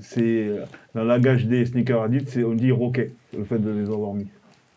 [0.00, 0.64] C'est euh,
[0.94, 4.14] dans la gage des sneakers Adidas, c'est on dit roquet, le fait de les avoir
[4.14, 4.26] mis.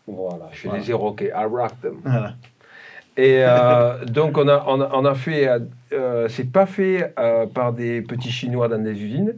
[0.06, 0.78] Voilà, je Voilà.
[0.82, 0.94] les ai.
[0.94, 1.94] I rock them.
[2.04, 2.34] Voilà.
[3.16, 5.48] Et euh, donc, on a, on a, on a fait.
[5.48, 5.58] euh,
[5.92, 9.34] euh, c'est pas fait euh, par des petits Chinois dans des usines.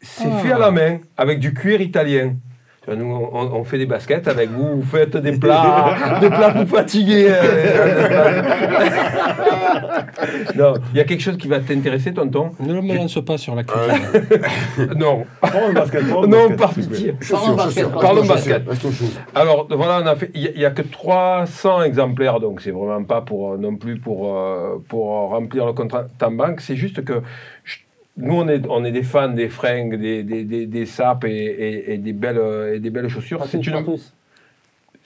[0.00, 0.38] C'est Ah.
[0.38, 2.34] fait à la main, avec du cuir italien.
[2.84, 6.28] Tu vois, Nous, on, on fait des baskets avec vous, vous faites des plats, des
[6.28, 7.28] plats pour fatiguer.
[7.30, 8.42] euh.
[10.56, 12.50] non, il y a quelque chose qui va t'intéresser, tonton?
[12.60, 14.02] Ne me lance pas sur la cuisine.
[14.96, 15.24] Non.
[15.40, 17.14] Parlons de basket, non, par pitié.
[17.56, 17.90] Basket.
[17.90, 18.22] Parlons.
[19.34, 20.30] Alors voilà, on a fait.
[20.34, 24.36] Il n'y a, que 300 exemplaires, donc c'est vraiment pas pour euh, non plus pour
[24.36, 26.60] euh, pour remplir le contrat en banque.
[26.60, 27.22] C'est juste que
[27.64, 27.76] je-
[28.16, 31.30] nous on est on est des fans des fringues, des des, des, des sapes et,
[31.34, 32.40] et, et des belles
[32.74, 33.44] et des belles chaussures.
[33.46, 33.84] C'est une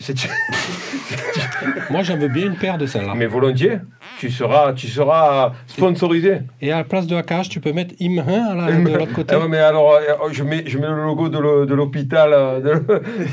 [0.00, 0.14] c'est
[1.90, 3.14] Moi, j'en veux bien une paire de celles-là.
[3.16, 3.78] mais volontiers.
[4.18, 6.38] Tu seras tu seras sponsorisé.
[6.60, 9.34] Et à la place de AKH, tu peux mettre Imhin à la- de l'autre côté.
[9.34, 12.30] Ah ouais, mais alors euh, je mets je mets le logo de le- de l'hôpital
[12.32, 12.74] euh, de,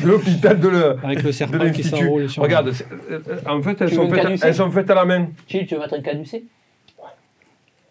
[0.04, 2.72] de l'hôpital de le Avec le serpent qui s'enroule sur Regarde,
[3.12, 5.28] euh, en fait elles sont une faites caducée elles sont faites à la main.
[5.48, 6.46] Gilles, tu veux mettre un caducé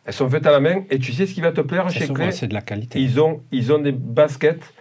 [0.07, 2.07] Elles sont faites à la main et tu sais ce qui va te plaire chez
[2.09, 3.01] Clé C'est de la qualité.
[3.01, 4.75] ils ont, ils ont des baskets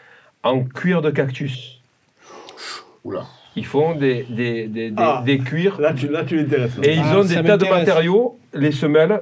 [0.43, 1.79] en cuir de cactus.
[3.03, 3.25] Oula.
[3.55, 5.21] Ils font des, des, des, des, Ah.
[5.25, 6.71] des cuirs Là, tu, là, tu l'intéresses.
[6.81, 8.39] et ils Ah, ont des tas de matériaux.
[8.53, 9.21] Les semelles,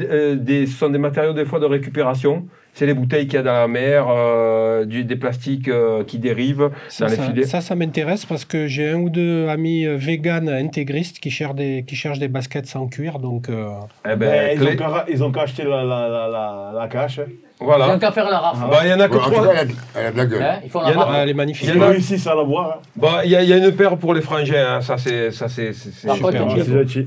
[0.00, 2.44] euh, des, ce sont des matériaux des fois de récupération.
[2.74, 6.18] C'est les bouteilles qu'il y a dans la mer, euh, du- des plastiques euh, qui
[6.18, 7.44] dérivent Ça, dans les ça, filets.
[7.44, 11.54] ça, ça m'intéresse parce que j'ai un ou deux amis euh, véganes intégristes qui cherchent
[11.54, 13.18] des, qui cherchent des baskets sans cuir.
[13.18, 13.66] Donc, euh,
[14.06, 16.88] Eh ben, Ben, ils, ont qu'à, ils ont qu'à acheter la, la, la, la, la
[16.88, 17.18] cache.
[17.18, 17.24] hein.
[17.60, 17.94] Ils voilà.
[17.94, 18.70] ont qu'à faire la rafle.
[18.70, 19.30] Bah, Il y en a que trois.
[19.30, 20.42] cas, elle a, elle a de la gueule.
[20.42, 21.18] Hein, Ils font Il y la en a- rafle.
[21.24, 21.68] elle est magnifique.
[21.68, 22.78] Il y Ils en a- réussissent à la boire.
[22.78, 22.82] hein.
[22.96, 24.76] Bah, Il y, a- une paire pour les frangins.
[24.76, 24.80] hein.
[24.80, 25.30] Ça, c'est.
[25.30, 26.46] Ça, c'est, c'est- c'est super.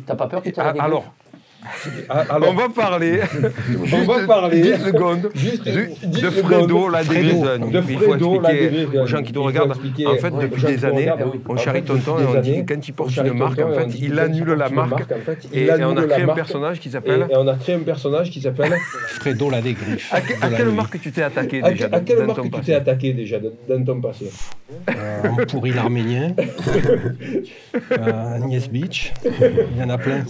[0.06, 0.80] T'as pas peur que tu Ah, aies des
[2.10, 3.20] alors, Ah, on va parler.
[3.94, 4.62] on va parler.
[4.62, 5.22] 10 secondes.
[5.22, 7.70] de, de Fredo, la dégrésonne.
[7.70, 9.72] De Il faut expliquer aux gens qui nous regardent.
[9.72, 11.12] En fait, depuis des années,
[11.48, 14.20] on charrie tonton et on dit que quand il porte une marque, en fait, il
[14.20, 15.04] annule la marque.
[15.54, 17.28] Et on a créé un personnage qui s'appelle.
[17.30, 18.76] et on a créé un personnage qui s'appelle.
[19.08, 20.14] Fredo la dégriffe.
[20.14, 23.38] À, quelle marque tu t'es attaqué déjà à quelle marque tu t'es attaqué déjà
[23.68, 24.30] dans, ton passé
[24.90, 24.94] euh,
[25.24, 26.34] On pourrit l'arménien.
[27.92, 29.14] euh, Agnès Beach.
[29.24, 30.24] Il y en a plein.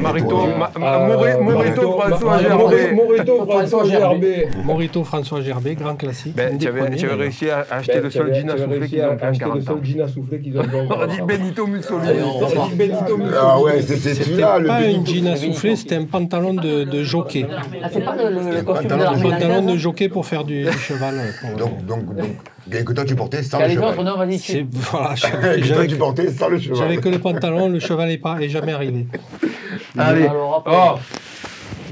[0.00, 2.92] Euh, Marito, Ma- Ma- Euh, Morito, François Gerbet.
[2.94, 4.00] Morito, François Gerbet.
[4.00, 4.48] Gerbet.
[4.64, 6.34] Morito, François Gerbet, grand classique.
[6.34, 7.18] Ben, Un tu avais, premiers, tu avais d'ailleurs.
[7.20, 9.60] réussi à acheter Ben, le seul à souffler qu'ils ont fait en acheter 40 le
[9.62, 11.26] seul jean à souffler qu'ils ont fait en On a 40 dit ans.
[11.26, 12.08] Benito Mussolini.
[12.08, 12.70] Allez, on On a repart.
[12.70, 13.36] dit Benito Mussolini.
[13.40, 15.12] Ah ouais, C'était celui-là, le pas une Benito.
[15.12, 17.46] jean à souffler, c'était un pantalon de, jockey.
[17.82, 20.26] Ah, c'est pas le, le, le costume de pantalon Un pantalon de anglaise jockey pour
[20.26, 21.14] faire du, cheval.
[21.18, 22.26] euh, Donc, donc, donc,
[22.72, 23.94] et que toi tu portais sans le cheval.
[24.04, 25.14] non, voilà,
[25.56, 26.76] que j'avais tu portais sans le cheval.
[26.78, 29.06] j'avais que le pantalon, le cheval n'est pas est jamais arrivé.
[29.98, 30.28] Allez.
[30.66, 30.98] Oh,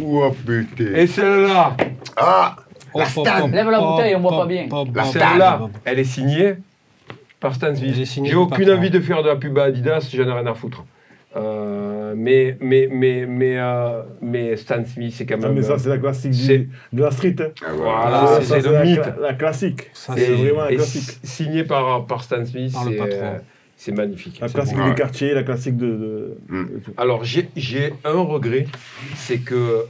[0.01, 0.95] Oh putain.
[0.95, 1.77] et celle-là,
[2.17, 2.57] Ah
[2.95, 4.67] hop, hop, Lève la bouteille, on voit pas bien.
[5.37, 5.71] La hop.
[5.85, 6.55] elle est signée
[7.41, 7.95] par Stan Smith.
[8.25, 10.85] J'ai aucune envie de faire de la pub à Adidas, j'en ai rien à foutre.
[11.37, 15.53] Euh, mais, mais, mais, mais, euh, mais Stan Smith, c'est quand même.
[15.53, 17.37] mais ça, c'est la classique c'est- du, de la street.
[17.41, 17.49] hein.
[17.63, 19.01] Ah, Voilà, Ça, c'est ça, c'est le la, mythe.
[19.01, 19.91] cla- la classique.
[19.93, 21.03] Ça, C'est c'est vraiment la classique.
[21.23, 23.41] si- signé par, par Stan Smith, Par le patron.
[23.79, 24.39] C'est magnifique.
[24.41, 24.83] La classique beau.
[24.83, 24.89] Ouais.
[24.91, 25.87] du quartier, la classique de.
[25.87, 26.65] de- Mm.
[26.75, 26.93] de tout.
[26.99, 28.67] Alors, j'ai j'ai un regret,
[29.15, 29.87] c'est que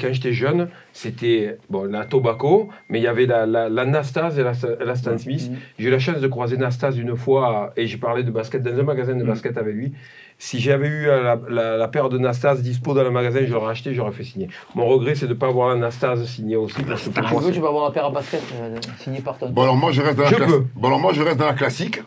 [0.00, 4.38] quand j'étais jeune, c'était bon, la Tobacco, mais il y avait la, la, la Nastase
[4.38, 4.52] et la,
[4.82, 5.50] la Stan Smith.
[5.78, 8.78] J'ai eu la chance de croiser Nastase une fois et j'ai parlé de basket dans
[8.78, 9.92] un magasin de basket avec lui.
[10.38, 13.52] Si j'avais eu euh, la, la, la paire de Nastase dispo dans le magasin, je
[13.52, 14.48] l'aurais acheté, j'aurais fait signer.
[14.74, 16.82] Mon regret, c'est de ne pas avoir la Nastase signée aussi.
[16.82, 19.50] Parce que pour Tu moi, vas avoir un paire à basket euh, signé par ton.
[19.50, 20.64] Bon alors moi je reste dans la Je peux.
[20.74, 22.00] Bon alors moi je reste dans la classique,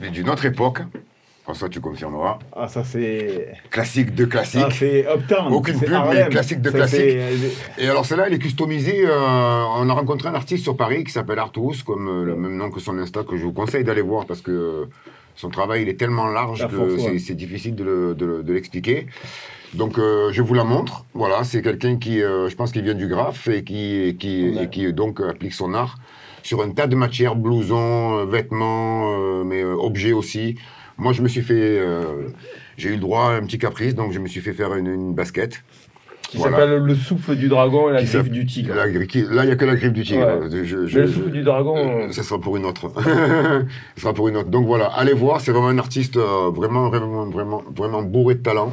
[0.00, 0.80] mais d'une autre époque.
[1.44, 2.38] François tu confirmeras.
[2.54, 3.48] Ah, ça, c'est.
[3.70, 4.60] Classique de classique.
[4.60, 5.52] Ça, c'est Uptown.
[5.52, 7.00] Aucune pub, mais classique de Ça, classique.
[7.00, 9.02] c'est- Et alors celle-là, elle est customisée.
[9.04, 9.16] euh,
[9.76, 12.70] on a rencontré un artiste sur Paris qui s'appelle Artus, comme euh, le même nom
[12.70, 14.84] que son Insta, que je vous conseille d'aller voir parce que euh,
[15.34, 17.34] son travail il est tellement large La que c'est ouais.
[17.34, 19.06] difficile de le- de le- de l'expliquer.
[19.74, 21.04] Donc euh, je vous la montre.
[21.14, 24.54] Voilà, c'est quelqu'un qui, euh, je pense, qui vient du graphe et qui, et qui,
[24.60, 25.96] et qui donc applique son art
[26.42, 30.56] sur un tas de matières, blousons, euh, vêtements, euh, mais euh, objets aussi.
[30.98, 31.80] Moi, je me suis fait,
[32.76, 34.86] j'ai eu le droit à un petit caprice, donc je me suis fait faire une,
[34.86, 35.62] une basket.
[36.28, 36.58] qui Voilà.
[36.58, 38.74] s'appelle le souffle du dragon et la griffe du tigre.
[38.74, 40.26] La gri- qui- là, il n'y a que la griffe du tigre.
[40.42, 40.64] Ouais.
[40.64, 41.74] Je- je- Mais le souffle du dragon.
[41.76, 42.92] euh, ça sera pour une autre.
[43.96, 44.50] ça sera pour une autre.
[44.50, 48.42] Donc voilà, allez voir, c'est vraiment un artiste euh, vraiment, vraiment, vraiment, vraiment bourré de
[48.42, 48.72] talent.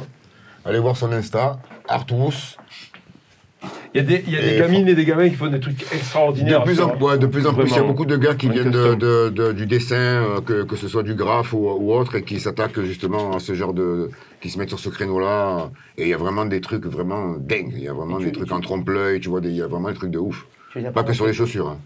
[0.66, 1.58] Allez voir son Insta,
[1.88, 2.57] Artous.
[3.94, 5.60] Il y a des, y a des Et gamines et des gamins qui font des
[5.60, 6.60] trucs extraordinaires.
[6.60, 8.48] De plus, en, ouais, de plus en plus, il y a beaucoup de gars qui
[8.48, 8.98] En viennent de, custom.
[8.98, 12.22] de- de- du dessin, euh, que, que ce soit du graphe ou, ou autre, et
[12.22, 14.10] qui s'attaquent justement à ce genre de.
[14.42, 15.70] qui se mettent sur ce créneau-là.
[15.96, 17.72] Et il y a vraiment des trucs vraiment dingues.
[17.74, 19.88] Il y a vraiment des trucs tu- en trompe-l'œil, tu vois, il y a vraiment
[19.88, 20.46] des trucs de ouf.
[20.94, 21.68] Pas que sur les chaussures.
[21.68, 21.78] hein.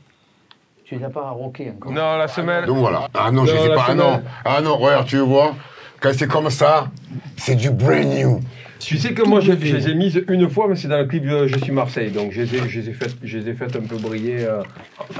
[0.84, 2.66] Tu les as pas rockés encore Non, la semaine.
[2.66, 3.08] Donc voilà.
[3.14, 3.84] Ah non, je Non, sais la pas.
[3.88, 5.54] Ah non, ah non, regarde, tu vois,
[6.00, 6.90] quand c'est comme ça,
[7.36, 8.40] c'est du brand new.
[8.84, 11.04] Tu sais que moi, je, je les ai mises une fois, mais c'est dans le
[11.06, 12.10] clip Je suis Marseille.
[12.10, 14.44] Donc, je les ai, je les ai faites, je les ai faites un peu briller
[14.44, 14.62] euh,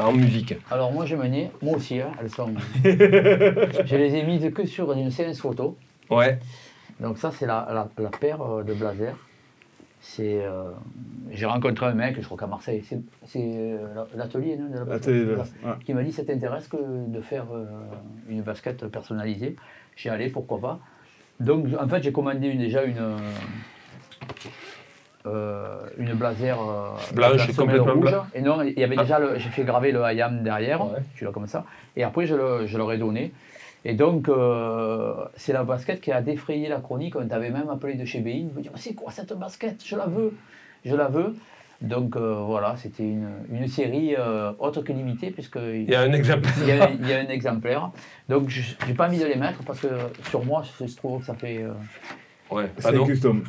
[0.00, 0.54] en musique.
[0.70, 2.52] Alors moi j'ai mené, moi aussi, hein, elles sont.
[2.84, 5.76] je les ai mises que sur une séance photo.
[6.10, 6.38] Ouais.
[7.00, 9.14] Donc ça c'est la, la, la paire euh, de blazer.
[10.00, 10.72] C'est, euh,
[11.30, 15.76] j'ai rencontré un mec, je crois qu'à Marseille, c'est, c'est euh, la- l'atelier la ouais.
[15.86, 17.44] qui m'a dit ça t'intéresse que de faire
[18.28, 19.54] une basket personnalisée?
[19.94, 20.80] J'ai allé, pourquoi pas.
[21.43, 23.16] Donc en fait j'ai commandé une- déjà une euh,
[25.26, 28.14] euh, une blazer euh, Blanche, complètement rouge.
[28.34, 29.03] Et non, il y avait Ah.
[29.03, 30.84] déjà j'ai fait graver le IAM derrière,
[31.14, 31.64] tu l'as comme ça.
[31.97, 33.32] Et après je, le- je leur ai donné.
[33.84, 37.16] Et donc, euh, c'est la basket qui a défrayé la chronique.
[37.16, 38.49] On t'avait même appelé de chez BI.
[38.55, 39.82] On me dit C'est quoi cette basket?
[39.84, 40.32] Je la veux.
[40.84, 41.34] Je la veux.
[41.83, 46.01] Donc euh, voilà, c'était une, une série euh, autre que limitée, puisque Il y a
[46.03, 46.53] un exemplaire.
[46.62, 47.91] il y a, il y a un exemplaire.
[48.28, 49.89] Donc, je n'ai pas envie de les mettre parce que
[50.30, 51.59] sur moi, je trouve que ça fait.
[51.62, 51.72] euh,
[52.51, 53.45] Ouais, C'est custom.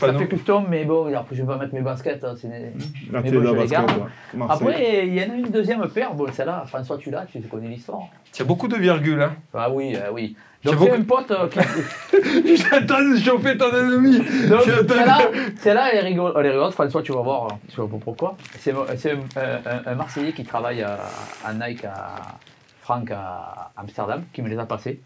[0.00, 2.24] Ça fait custom, mais bon, après, je vais pas mettre mes baskets.
[2.24, 2.72] hein, c'est-
[3.12, 3.90] La mais bon, la les basket, garde.
[4.02, 4.06] ouais.
[4.34, 4.68] Marseille.
[4.68, 6.14] Après, il y en a une deuxième paire.
[6.14, 8.08] Bon, celle-là, François, tu l'as, tu connais l'histoire.
[8.34, 9.22] Il y a beaucoup de virgules.
[9.22, 9.36] Hein.
[9.54, 10.36] Ah oui, euh, oui.
[10.62, 12.54] J'ai Donc, c'est un pote euh, qui.
[12.86, 14.18] Train de chauffer ton ennemi.
[14.48, 15.18] Donc, celle-là,
[15.58, 16.74] celle-là, elle est rigolo- elle est rigolote.
[16.74, 18.36] François, tu vas voir, tu vas voir pourquoi.
[18.58, 20.98] C'est c'est un, un- un Marseillais qui travaille à,
[21.44, 22.38] à Nike, à
[22.82, 25.00] Franck, à Amsterdam, qui me les a passés.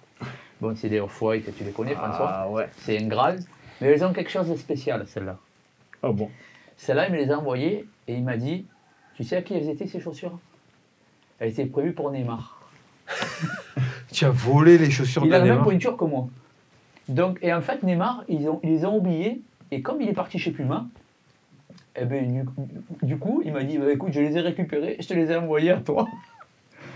[0.61, 2.31] Bon, c'est des off-white, tu les connais, François.
[2.33, 2.69] Ah ouais.
[2.79, 3.39] C'est un Graal.
[3.81, 5.37] Mais elles ont quelque chose de spécial, celles-là.
[6.03, 6.31] Ah bon?
[6.77, 8.67] Celle-là, il me les a envoyées et il m'a dit
[9.17, 10.37] Tu sais à qui elles étaient, ces chaussures?
[11.39, 12.59] Elles étaient prévues pour Neymar.
[14.15, 16.29] Tu as volé les chaussures Il de a la même pointure que moi.
[17.09, 19.41] Donc, et en fait, Neymar, ils, ont, ils les ont oubliés.
[19.73, 20.87] Et comme il est parti chez Puma,
[22.01, 22.45] eh ben,
[23.03, 25.33] du, du coup, il m'a dit Bah, écoute, je les ai récupérés, je te les
[25.33, 26.07] ai envoyés à toi.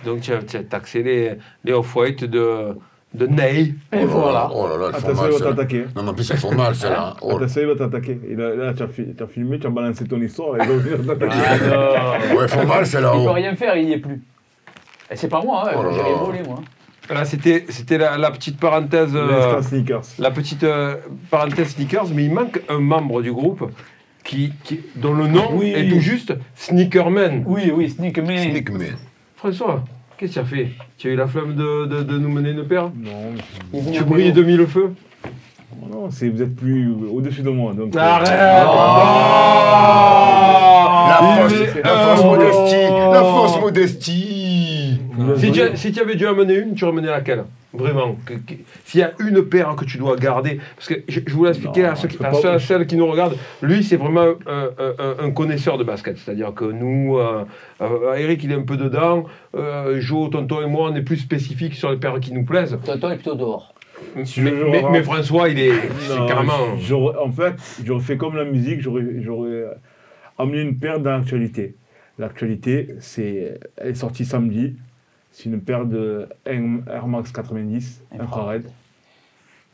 [0.04, 1.32] Donc, tu as, tu as taxé les,
[1.64, 2.76] les off-white de,
[3.14, 3.74] de Ney.
[3.92, 4.48] Et voilà.
[4.54, 5.50] Oh là là, elles font mal, il va celles-là.
[5.50, 5.84] t'attaquer.
[5.96, 7.16] Non, mais en plus, elles font mal, celles-là.
[7.20, 7.36] Oh là.
[7.36, 8.20] Attention, il va t'attaquer.
[8.30, 10.60] Et Là, là, tu as, fi- tu as filmé, tu as balancé ton histoire, et
[10.62, 11.42] il va venir t'attaquer.
[11.44, 12.36] Ah, non.
[12.36, 13.12] Ouais, elles font mal, celles-là.
[13.16, 13.32] Il peut oh.
[13.32, 14.22] rien faire, il n'y est plus.
[15.10, 16.16] Et c'est pas moi, hein, Oh là j'ai là.
[16.16, 16.60] volé, moi.
[17.11, 19.12] Là, c'était c'était la, la petite parenthèse.
[19.14, 20.02] euh, sneakers.
[20.18, 20.96] la petite euh,
[21.30, 23.70] parenthèse sneakers, mais il manque un membre du groupe
[24.24, 25.72] qui, qui, dont le nom Oui.
[25.74, 27.44] est tout juste Sneakerman.
[27.46, 28.50] Oui, oui, Sneak, mais.
[28.50, 28.96] Sneak man.
[29.36, 29.84] François,
[30.18, 30.68] qu'est-ce que tu as fait?
[30.98, 32.90] Tu as eu la flamme de, de, de nous mener une paire?
[32.94, 34.92] Non, Tu brilles de mille feux?
[35.90, 37.72] Non c'est- vous êtes plus au-dessus de moi.
[37.72, 38.28] Donc, euh, Arrête
[41.50, 42.26] fausse, est- la fausse Oh.
[42.26, 44.28] modestie, la fausse modestie.
[45.35, 47.45] Vous si tu, si tu avais dû en mener une, tu ramenais laquelle?
[47.74, 48.16] Vraiment.
[48.87, 51.83] S'il y a une paire que tu dois garder, parce que je, je voulais expliquer
[51.83, 55.24] Non, à, ceux, à ceux- à celles qui nous regardent, lui c'est vraiment un, un-
[55.26, 56.16] un connaisseur de basket.
[56.16, 57.45] C'est-à-dire que nous, euh,
[57.83, 59.24] euh, Eric il est un peu dedans,
[59.55, 62.79] euh, Jo, Tonton et moi on est plus spécifiques sur les paires qui nous plaisent.
[62.87, 63.74] Tonton est plutôt dehors.
[64.16, 65.72] Mais, François il est,
[66.26, 66.55] carrément...
[67.22, 67.55] En fait,
[67.85, 69.68] j'aurais fait comme la musique, j'aurais euh,
[70.39, 71.74] amené une paire dans l'actualité.
[72.18, 74.74] L'actualité, c'est, elle est sortie samedi.
[75.39, 78.64] C'est une paire de Air Max 90 infrared.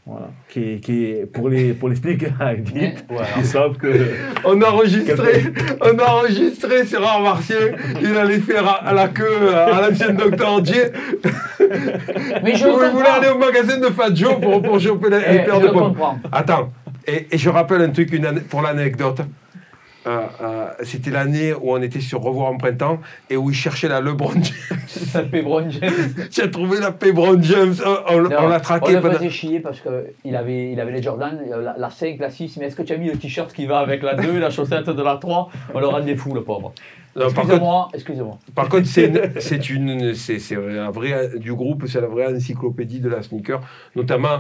[0.05, 0.29] Voilà.
[0.51, 2.33] Qui est, qui pour les pour les sneakers
[3.09, 3.29] Voilà.
[3.39, 3.89] ils savent que
[4.45, 5.45] On a enregistré,
[5.81, 7.57] on a enregistré, c'est rare Martien,
[8.03, 10.89] il allait faire à, à la queue à l'ancien docteur Dier.
[12.43, 13.37] Mais je Vous le voulez aller comprends.
[13.37, 15.95] au magasin de Fat Joe pour, pour choper les, Eh, paires je de pommes.
[15.95, 16.19] comprends.
[16.31, 16.71] Attends,
[17.07, 19.23] et, et je rappelle un truc une pour l'anecdote.
[20.07, 23.01] Euh, euh, C'était l'année où on était sur Revoir en printemps
[23.31, 24.79] et où il cherchait la LeBron James.
[25.31, 26.15] Fait Brown James.
[26.43, 29.61] As trouvé la LeBron James, on, on- Non, on l'a traqué On le faisait chier
[29.61, 32.77] parce qu'il avait, il avait les Jordan, euh, la, la 5, la 6, mais est-ce
[32.77, 35.17] que tu as mis le t-shirt qui va avec la 2, la chaussette de la
[35.17, 36.73] 3 On le rendait fou, le pauvre.
[37.19, 38.39] Excusez-moi, excusez-moi.
[38.57, 43.23] Par contre, c'est une, c'est un vrai du groupe, c'est la vraie encyclopédie de la
[43.23, 43.61] sneaker,
[43.95, 44.39] notamment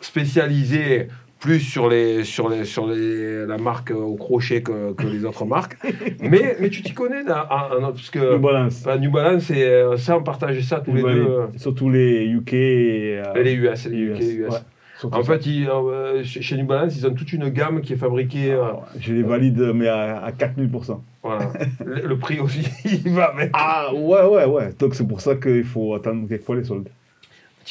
[0.00, 1.08] spécialisée
[1.42, 5.44] plus sur les, sur les, sur les, la marque au crochet que, que les autres
[5.44, 5.76] marques.
[6.20, 8.82] Mais, mais tu t'y connais, là, en- parce que New Balance.
[8.84, 11.08] bah, New Balance, c'est euh, ça, on partage ça tous les deux.
[11.08, 14.48] euh, Surtout les UK et euh, les US, les UK, US.
[14.52, 17.96] ouais, En fait, ils, euh, chez New Balance, ils ont toute une gamme qui est
[17.96, 18.52] fabriquée.
[18.52, 18.62] euh,
[19.00, 21.00] je les valide, mais à, à 4000%.
[21.24, 21.52] voilà.
[21.84, 23.50] le, le prix aussi, il va avec.
[23.54, 24.70] Ah ouais, ouais, ouais.
[24.78, 26.88] Donc c'est pour ça qu'il faut attendre quelquefois les soldes.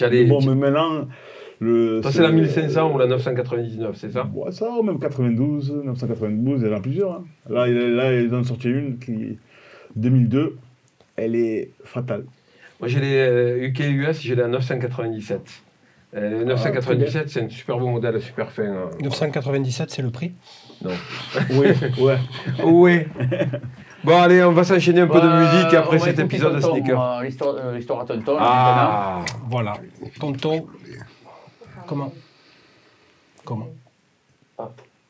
[0.09, 1.07] Les- bon, mais maintenant,
[2.03, 6.61] Ça, c'est la 1500 ou la 999, c'est ça Ouais, ça, ou même 92, 992,
[6.63, 7.11] il y en a plusieurs.
[7.11, 7.23] hein.
[7.49, 9.37] Là, il- là, ils en ont sorti une qui,
[9.95, 10.57] 2002,
[11.17, 12.23] elle est fatale.
[12.79, 15.39] Moi, j'ai les euh, UK US, j'ai la 997.
[16.13, 18.63] Euh, le 997, c'est un super beau modèle, super fin.
[18.63, 18.89] hein.
[19.01, 20.31] 997, c'est le prix?
[20.83, 20.89] Non.
[21.51, 21.67] Oui,
[21.99, 22.17] ouais.
[22.65, 22.99] Oui.
[24.03, 26.75] Bon, allez, on va s'enchaîner un peu de Ouais, musique après cet épisode de Tonton,
[26.75, 26.99] Sneaker.
[27.19, 28.35] euh, L'histoire euh, l'histoire à Tonton.
[28.39, 29.73] Ah Voilà.
[30.19, 30.65] Tonton.
[31.91, 32.13] Comment
[33.43, 33.67] Comment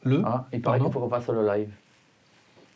[0.04, 0.24] Le.
[0.26, 1.70] Ah, il paraît qu'il faut qu'on fasse le live.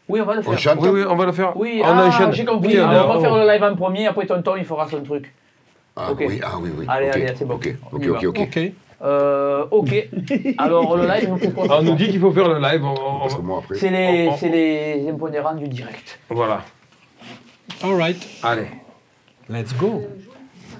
[0.08, 0.54] Oui, on va le faire.
[0.54, 1.58] On chante Oui, oui, on va le faire.
[1.58, 2.76] Oui, on ah, j'ai compris.
[2.76, 5.34] Oui, on va faire le live en premier, après Tonton, il fera son truc.
[5.96, 6.24] Ah, Ok.
[6.28, 6.86] oui, ah oui, oui.
[6.88, 7.56] Allez, allez, c'est bon.
[7.56, 8.40] Ok, ok, ok, ok.
[8.42, 8.60] Ok.
[9.02, 10.08] Euh, ok.
[10.60, 12.84] Alors, le live, on On nous dit qu'il faut faire le live.
[12.84, 13.28] on-.
[13.74, 16.20] C'est les, On- les impondérants du direct.
[16.30, 16.62] Voilà.
[17.82, 18.28] Alright.
[18.44, 18.68] Allez.
[19.50, 20.04] Let's go.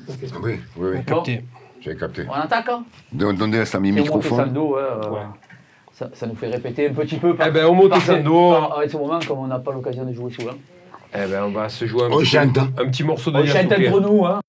[0.08, 0.12] Ah
[0.44, 1.40] oui, oui, oui.
[1.86, 2.26] J'ai capté.
[2.28, 4.46] On attaque hein Don- Donnez moi qui microphone.
[4.48, 4.82] Sando, ouais,
[5.94, 7.36] ça, ça nous fait répéter un petit peu.
[7.46, 8.50] Eh ben, Omo par- Tessando.
[8.52, 10.54] par- À ce moment, comme on n'a pas l'occasion de jouer souvent.
[11.14, 12.58] Eh ben, on va se jouer un, On petit, chante.
[12.58, 14.40] un petit morceau de On chante entre nous, hein.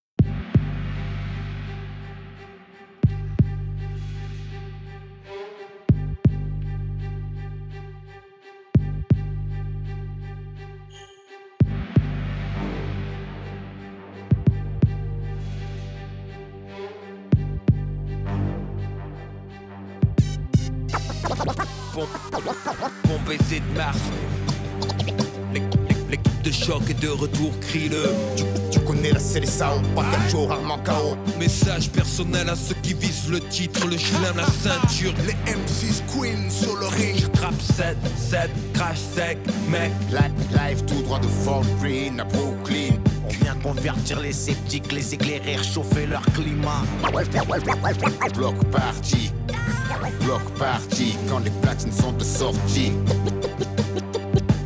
[23.37, 23.99] Baiser de Mars.
[26.11, 28.05] L'équipe de choc est de retour, crie-le.
[28.37, 31.17] Tu, tu connais la CLSAO, pas Cacho, rarement KO.
[31.39, 35.13] Message personnel à ceux qui visent le titre, le chelem, la ceinture.
[35.27, 37.17] Les M6 Queen sur le ring.
[37.19, 39.91] Je trappe 7, 7, crash sec, mec.
[40.11, 42.95] Live, live tout droit de Fort Green à Brooklyn.
[43.25, 46.83] On vient convertir les sceptiques, les éclairer, chauffer leur climat.
[48.37, 49.33] Bloc party,
[50.21, 52.93] bloc party, quand les platines sont de sortie.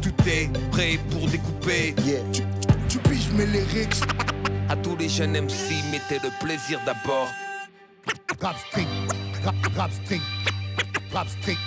[0.02, 1.94] Tout est prêt pour découper.
[2.32, 2.42] Tu,
[2.88, 4.02] tu piges mes lyrics.
[4.68, 7.28] À tous les jeunes MC, mettez le plaisir d'abord.
[8.40, 8.88] Rap strict,
[9.44, 10.22] rap, rap strict,
[11.12, 11.60] rap strict,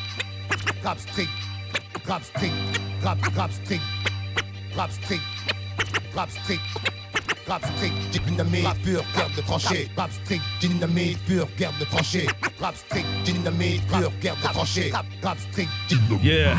[0.84, 1.30] rap strict,
[2.08, 2.54] rap strict,
[3.04, 3.84] rap, rap strict,
[4.76, 5.24] rap strict,
[6.16, 7.03] rap strict.
[7.48, 7.94] Rap strict,
[8.26, 9.90] dynamite, rap pur, guerre de tranchée.
[9.98, 12.26] Rap strict, dynamite, pur, guerre de tranchée.
[12.62, 14.92] Rap strict, dynamite, pur, guerre de tranchée.
[15.22, 15.70] Rap, strict,
[16.24, 16.56] Yeah.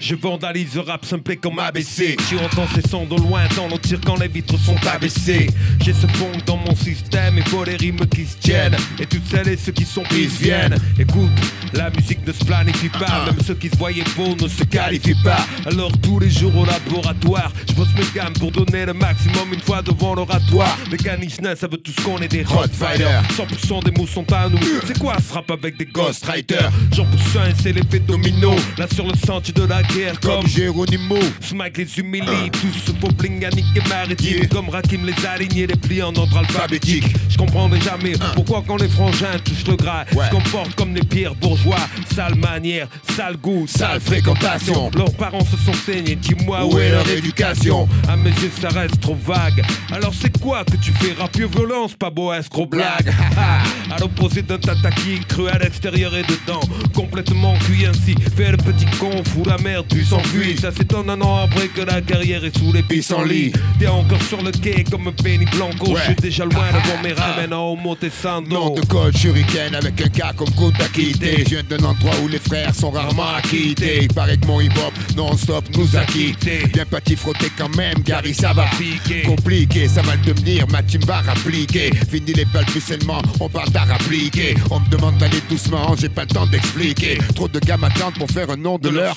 [0.00, 2.16] Je vandalise le rap simple comme ABC.
[2.28, 5.48] Tu entends ces sons de loin dans nos tirs quand les vitres sont abaissées.
[5.84, 8.76] J'ai ce fond dans mon système, il faut les rimes qui se tiennent.
[8.98, 10.76] Et toutes celles et ceux qui sont prises viennent.
[10.98, 11.30] Écoute,
[11.72, 13.26] la musique ne se planifie pas.
[13.26, 15.44] Même ceux qui se voyaient beaux ne se qualifient pas.
[15.66, 19.60] Alors tous les jours au laboratoire, je bosse mes gammes pour donner le maximum une
[19.68, 20.78] fois devant l'oratoire.
[20.90, 23.20] Mécanicien, ça veut tous qu'on est des Rottweilers.
[23.36, 24.58] 100% des mots sont à nous.
[24.86, 26.70] C'est quoi ce rap avec des ghostwriters?
[26.94, 28.54] Jean Poussin, c'est l'effet domino.
[28.78, 31.18] Là sur le sentier de la guerre, comme Géronimo.
[31.42, 34.48] Smike les humilie, tous ce faux bling à niquer maritime.
[34.48, 37.04] Comme Rakim les alignés, les plis en ordre alphabétique.
[37.28, 41.34] Je comprendrai jamais pourquoi quand les frangins touchent le gras, se comportent comme des pires
[41.34, 41.76] bourgeois?
[42.14, 44.90] Sale manière, sale goût, sale fréquentation.
[44.96, 47.86] Leurs parents se sont saignés, dis-moi où est leur éducation?
[48.08, 49.57] À mes yeux, ça reste trop vague.
[49.92, 51.14] Alors c'est quoi que tu fais?
[51.18, 53.08] Rap violence, pas beau escroc blague.
[53.90, 56.60] à l'opposé d'un tata qui cru à l'extérieur et dedans.
[56.94, 58.14] Complètement cuit ainsi.
[58.36, 60.56] Fais le petit con, fout la merde, puis s'enfuit.
[60.58, 63.52] Ça s'étonne un an après que la carrière est sous les pissenlits.
[63.78, 65.96] T'es encore sur le quai comme Benny Blanco.
[65.96, 68.48] Je suis déjà loin devant mes ramen en homo Tessando.
[68.50, 72.28] Nom de code shuriken avec un gars comme Kunta Kinte Je viens d'un endroit où
[72.28, 76.86] les frères sont rarement acquittés Il paraît que mon hip-hop non-stop nous a quittés Viens
[76.86, 80.82] pas t'y frotter quand même Gary ça va piquer Compliqué, ça va le devenir, ma
[80.82, 84.54] team va rappliquer Fini les balbutiements, on parle d'art appliqué.
[84.70, 87.16] On me demande d'aller doucement, j'ai pas le temps d'expliquer.
[87.34, 89.16] Trop de gars m'attendent pour faire un nom de De leur.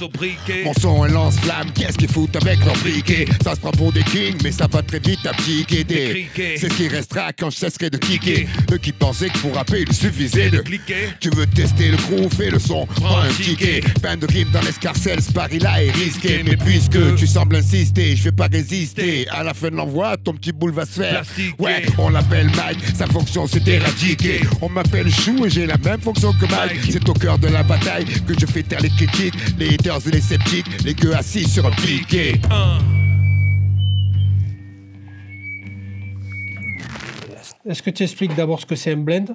[0.63, 3.25] Mon son un lance-flamme, qu'est-ce qu'ils foutent avec leur briquet?
[3.43, 6.29] Ça se prend pour des kings, mais ça va très vite à piquer des.
[6.34, 9.84] C'est ce qui restera quand je cesserai de kicker Eux qui pensaient que pour rapper
[9.86, 13.82] il suffisait de cliquer Tu veux tester le crew, fais le son, prends un ticket.
[14.01, 16.41] Peine de rime dans l'escarcelle, ce pari-là est risqué.
[16.45, 19.27] Mais puisque tu sembles insister, je vais pas résister.
[19.27, 21.22] À la fin de l'envoi, ton petit boule va se faire.
[21.22, 21.53] Plastiqué.
[21.59, 25.99] Ouais, on l'appelle Mike, sa fonction c'est d'éradiquer On m'appelle Chou et j'ai la même
[26.01, 26.80] fonction que Mike.
[26.91, 30.11] C'est au cœur de la bataille que je fais taire les critiques Les haters et
[30.11, 32.39] les sceptiques, les gueux assis sur un piquet.
[37.67, 39.26] Est-ce que tu expliques d'abord ce que c'est un blend?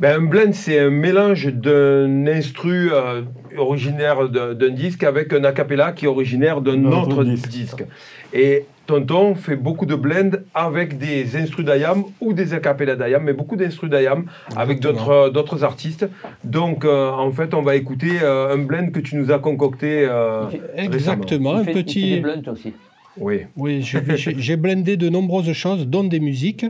[0.00, 3.22] Ben, un blend, c'est un mélange d'un instru euh,
[3.56, 7.48] originaire d'un disque avec un acapella qui est originaire d'un D'un autre autre disque.
[7.48, 7.84] disque.
[8.32, 13.34] Et Tonton fait beaucoup de blends avec des instrus d'ayam ou des acapella d'ayam, mais
[13.34, 14.24] beaucoup d'instrus d'ayam
[14.56, 16.08] avec d'autres euh, d'autres artistes.
[16.42, 20.06] Donc, euh, en fait, on va écouter euh, un blend que tu nous as concocté
[20.08, 22.20] euh, Exactement, Il un fait, il fait petit.
[22.22, 22.72] des aussi.
[23.20, 23.40] Oui.
[23.56, 26.64] Oui, j'ai blendé de nombreuses choses, dont des musiques.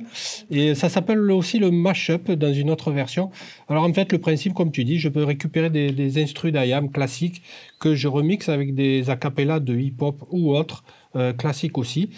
[0.51, 3.31] Et ça s'appelle aussi le mashup dans une autre version.
[3.69, 6.91] Alors en fait, le principe, comme tu dis, je peux récupérer des, des instrus d'IAM
[6.91, 7.43] classiques
[7.79, 10.83] que je remixe avec des acapellas de hip-hop ou autres.
[11.17, 12.11] Euh, classiques aussi.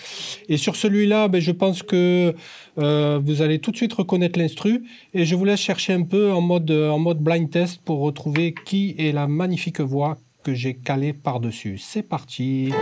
[0.49, 2.34] Et sur celui-là, ben, je pense que
[2.78, 4.84] euh, vous allez tout de suite reconnaître l'instru.
[5.14, 8.55] Et je vous laisse chercher un peu en mode, en mode blind test pour retrouver
[8.66, 11.78] qui est la magnifique voix que j'ai calée par-dessus.
[11.78, 12.72] C'est parti.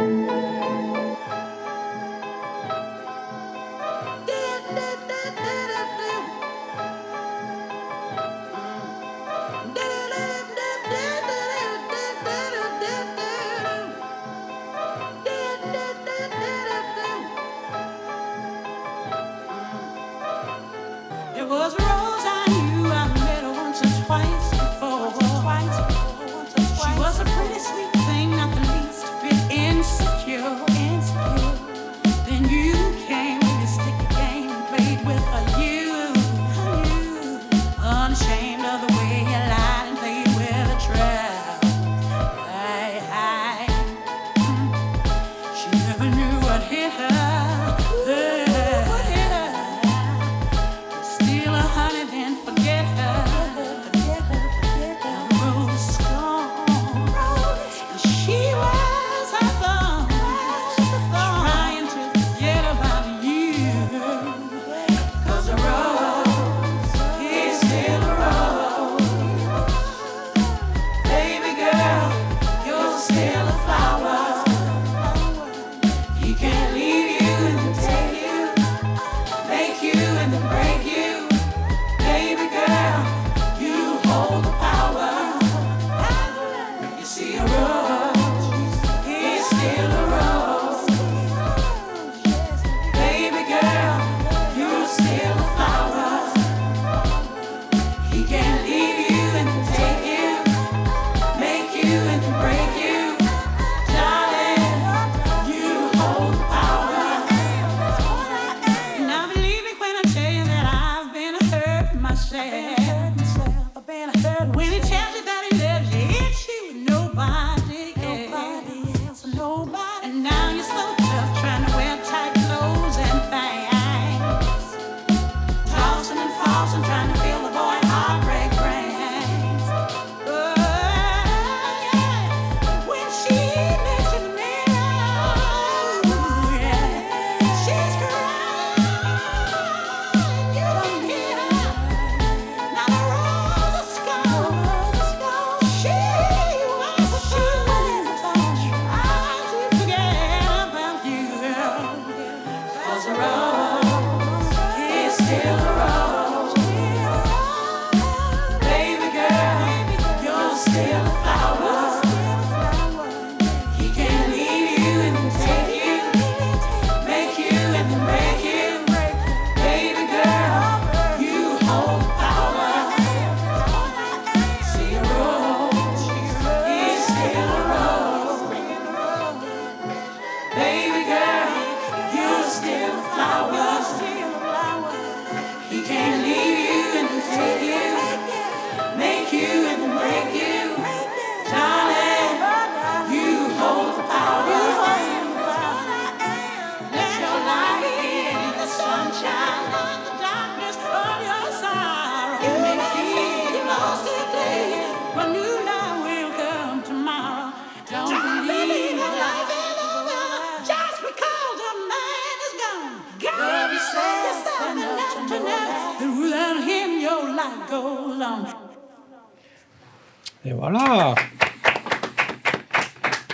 [220.44, 221.14] Et voilà.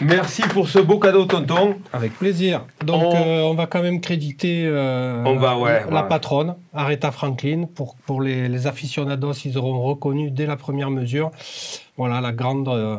[0.00, 1.76] Merci pour ce beau cadeau, tonton.
[1.92, 2.64] Avec plaisir.
[2.84, 7.12] Donc, On- euh, on va quand même créditer euh, On va, ouais, la patronne, Aretha
[7.12, 7.66] Franklin.
[7.74, 11.30] Pour, pour les, les aficionados, ils auront reconnu dès la première mesure.
[11.96, 12.96] Voilà, la grande, euh,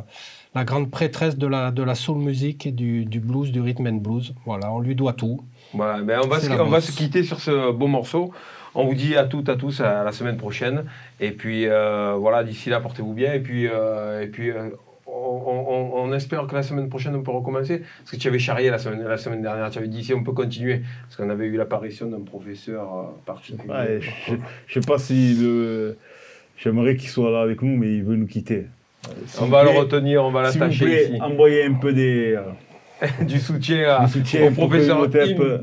[0.55, 3.87] la grande prêtresse de la, de la soul music et du, du blues, du rhythm
[3.87, 4.33] and blues.
[4.45, 5.41] Voilà, on lui doit tout.
[5.73, 8.31] Voilà, ben on va, se, on va se quitter sur ce beau morceau.
[8.75, 10.83] On vous dit à toutes, à tous à la semaine prochaine.
[11.19, 13.33] Et puis euh, voilà, d'ici là, portez-vous bien.
[13.33, 14.69] Et puis, euh, et puis euh,
[15.07, 17.83] on, on, on- on espère que la semaine prochaine, on peut recommencer.
[17.99, 20.23] Parce que tu avais charrié la semaine, la semaine dernière, tu avais dit si on
[20.23, 20.81] peut continuer.
[21.03, 23.69] Parce qu'on avait eu l'apparition d'un professeur particulier.
[23.71, 24.33] Ouais, je,
[24.67, 25.97] je sais pas si le.
[26.57, 28.67] J'aimerais qu'il soit là avec nous, mais il veut nous quitter.
[29.41, 31.21] On va le retenir, on va l'attacher ici.
[31.21, 32.37] Envoyez un peu des.
[33.21, 35.59] du soutien, à- du soutien au professeur Im.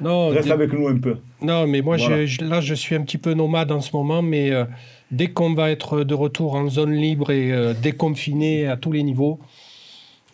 [0.00, 1.16] Non, Reste avec nous un peu.
[1.40, 2.24] Non, mais moi, Voilà.
[2.26, 4.64] je- je- là, je suis un petit peu nomade en ce moment, mais euh,
[5.10, 9.02] dès qu'on va être de retour en zone libre et euh, déconfiné à tous les
[9.02, 9.38] niveaux,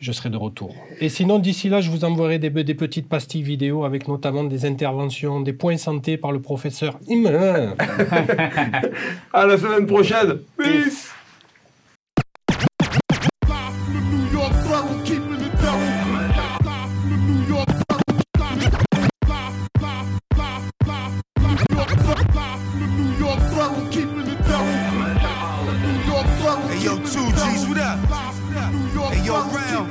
[0.00, 0.74] je serai de retour.
[1.00, 4.64] Et sinon, d'ici là, je vous enverrai des, des petites pastilles vidéo avec notamment des
[4.64, 7.24] interventions, des points santé par le professeur Im.
[9.32, 10.38] À la semaine prochaine.
[10.56, 11.09] Peace.
[27.90, 29.90] Hey yo, round.